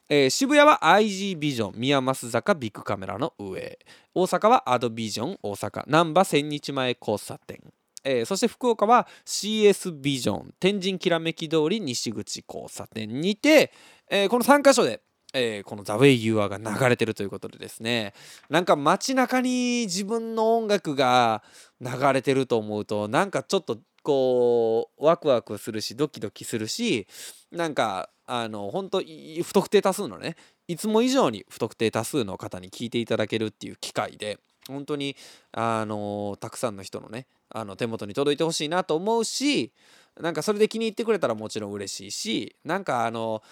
[0.08, 3.78] えー、渋谷は IG ビジョン宮益坂ビッグカメラの上。
[4.14, 5.82] 大阪はアドビジョン大阪。
[5.88, 7.60] 難波千日前交差点、
[8.04, 13.72] えー、そして福岡は CS ビジョン天神きらめき通り西口交差点にて、
[14.08, 15.02] えー、この3カ所で
[15.34, 18.14] えー、この「ザ・ウェイ・ユア」が流れてるということでですね。
[18.48, 21.42] なんか街中に自分の音楽が
[21.80, 27.08] 流れてると思うとなんかちょっとこうワクワクするしドキドキするし
[27.50, 30.36] なんかあの本当不特定多数のね
[30.68, 34.38] いつも以上に不特定多数の方に聞いていただけるっていう機会で
[34.68, 35.16] 本当に
[35.50, 39.72] あのたくさんの人のねあの手元に届いてほしいなと思うし
[40.20, 43.42] なんかそれで気に入ってくれたらもちろん嬉しいしなんかあの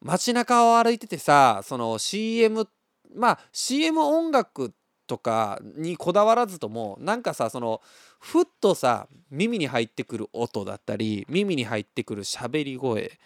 [0.00, 2.68] 街中を歩いててさその CM
[3.16, 4.72] まあ CM 音楽
[5.08, 7.80] とかにこだわらずともなんかさその
[8.20, 13.18] ふっとさ耳に入ってくる音だったり耳に入ってくる喋り声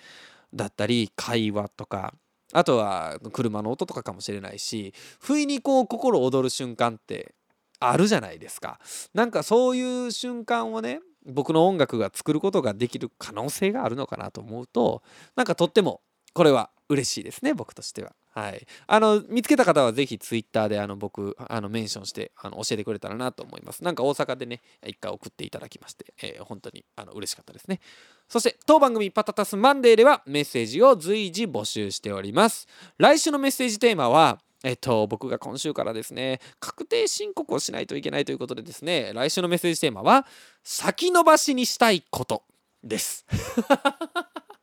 [0.54, 2.14] だったり会話とか
[2.52, 7.34] あとは車の音とかかもしれないし不意にこう心躍る瞬間って
[7.80, 8.78] あるじゃないですか。
[9.12, 15.02] なんかそういう瞬間をね僕の音楽が作ることができる可能性があるのかなと思うと
[15.34, 16.00] なんかとっても
[16.32, 18.12] これは嬉しいですね僕としては。
[18.34, 23.84] はい、あの見つけた方はぜひツイッターであの僕あのメンションしてあの教えてくれたらなと思います。
[23.84, 27.80] なんか大阪でね一回送っていただきまして、えー、本当にあの嬉しかったですね。
[28.28, 32.66] そして当番組パタタスマンデーではメッセージを随時募集しております。
[32.96, 40.24] 来週のメッセージテーマはえっと、僕が今週からですね、確定申告をしないといけないということでですね、来週のメッセージテーマは、
[40.62, 42.44] 先延ばしにしたいこと
[42.84, 43.26] です。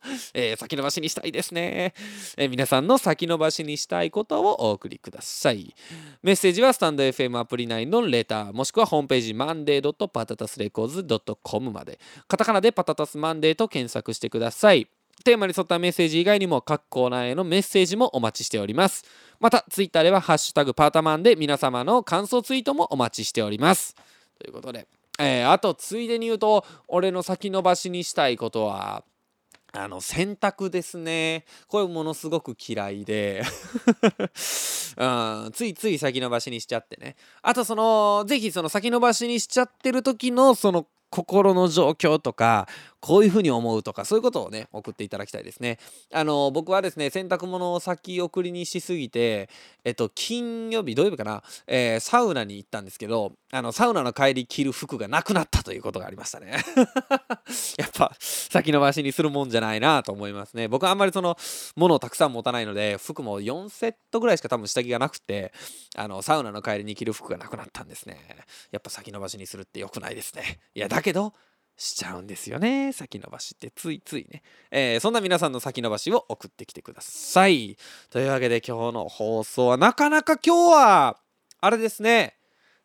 [0.34, 1.94] えー、先延ばしにしたいですね、
[2.36, 5.74] えー、皆さんの先延ばしにしたいことをお送りください。
[6.22, 14.88] メッセージはスタンド FM アプリ内のレター、もしくはホームページ monday.patatasrecords.com まで、カタカナでパタタスマンデーと検索してください。
[15.24, 19.04] テーマに沿ったメッセージ以外にも各コーナーへのメッセージもお待ちしております。
[19.38, 23.94] また、ツイッターではハッシュタグパータマンで皆様の感想ツイートもお待ちしております。
[24.38, 24.86] ということで、
[25.18, 29.04] えー、あとついでに言うと、俺の先延ばしにしたいことは、
[29.72, 31.44] あの洗濯ですね。
[31.68, 33.42] これものすごく嫌いで。
[34.96, 37.16] うん、ついつい先延ばしにしちゃってね。
[37.42, 42.68] あとそのぜひその先延ばしにしちゃってる時のその心の状況とか
[43.00, 45.78] こういうふうに思うとかそういうことをね送っていただきたいですね。
[46.12, 49.48] あの僕はですね洗濯物を先送りにしすぎて
[49.84, 56.52] えっと金曜日土曜日かな、えー、サウナに行ったんですけどあのサウナの帰り着る服がなくなったということがありましたね。
[57.78, 60.68] やっぱ先延ばしにするもんじゃないなと思いますね。
[60.68, 61.36] 僕はあんまりその
[61.74, 65.52] 物をたくさん持たないので服も4セットぐらいしか多分下着がなくて
[65.96, 68.18] あのサウナの帰りに着る服がなくなったんですね。
[68.70, 70.60] やっぱ先延ばしにするって良くないですね。
[70.74, 71.32] いやだけど
[71.78, 72.92] しちゃうんですよね。
[72.92, 77.78] 先延ばしってついついね、えー、そんな皆さんの先延ばしを送ってきてください。
[78.10, 81.16] というわけで今日の放送はなかなか今日は
[81.62, 82.36] あれですね。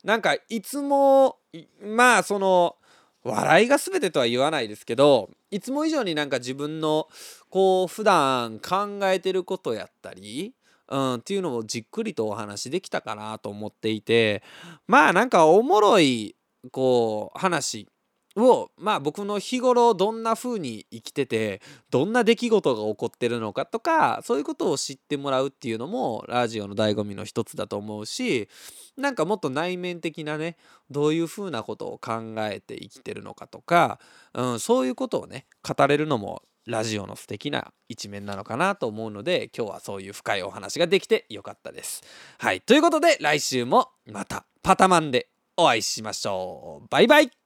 [0.05, 1.39] なんかいつも
[1.83, 2.77] まあその
[3.25, 7.09] 笑いが全てとは言わないですけどいつも以上になんか自分の
[7.49, 10.53] こう普段考えてることやったり
[10.87, 14.43] うん、っていうのをじっくりとお話できたかなと思っていて
[14.85, 16.35] まあなんかおもろい
[16.71, 17.87] こう話
[18.35, 28.49] をまあ僕の日頃どんな風に生きててどんな出来事が起こってるのかとかそういうことを知ってもらうっていうのもラジオの醍醐味の一つだと思うし
[28.97, 30.57] なんかもっと内面的なね
[30.89, 33.99] どういう風なことを考えて生きてるのかとか、
[34.33, 42.03] うん、そういうことをね語れるのもラジオの素敵な一面なのかなと思うので今日はそういう深いお話ができてよかったです。
[42.39, 47.44] はいということで来週もまたパタマンでお会いしましょうバイバイ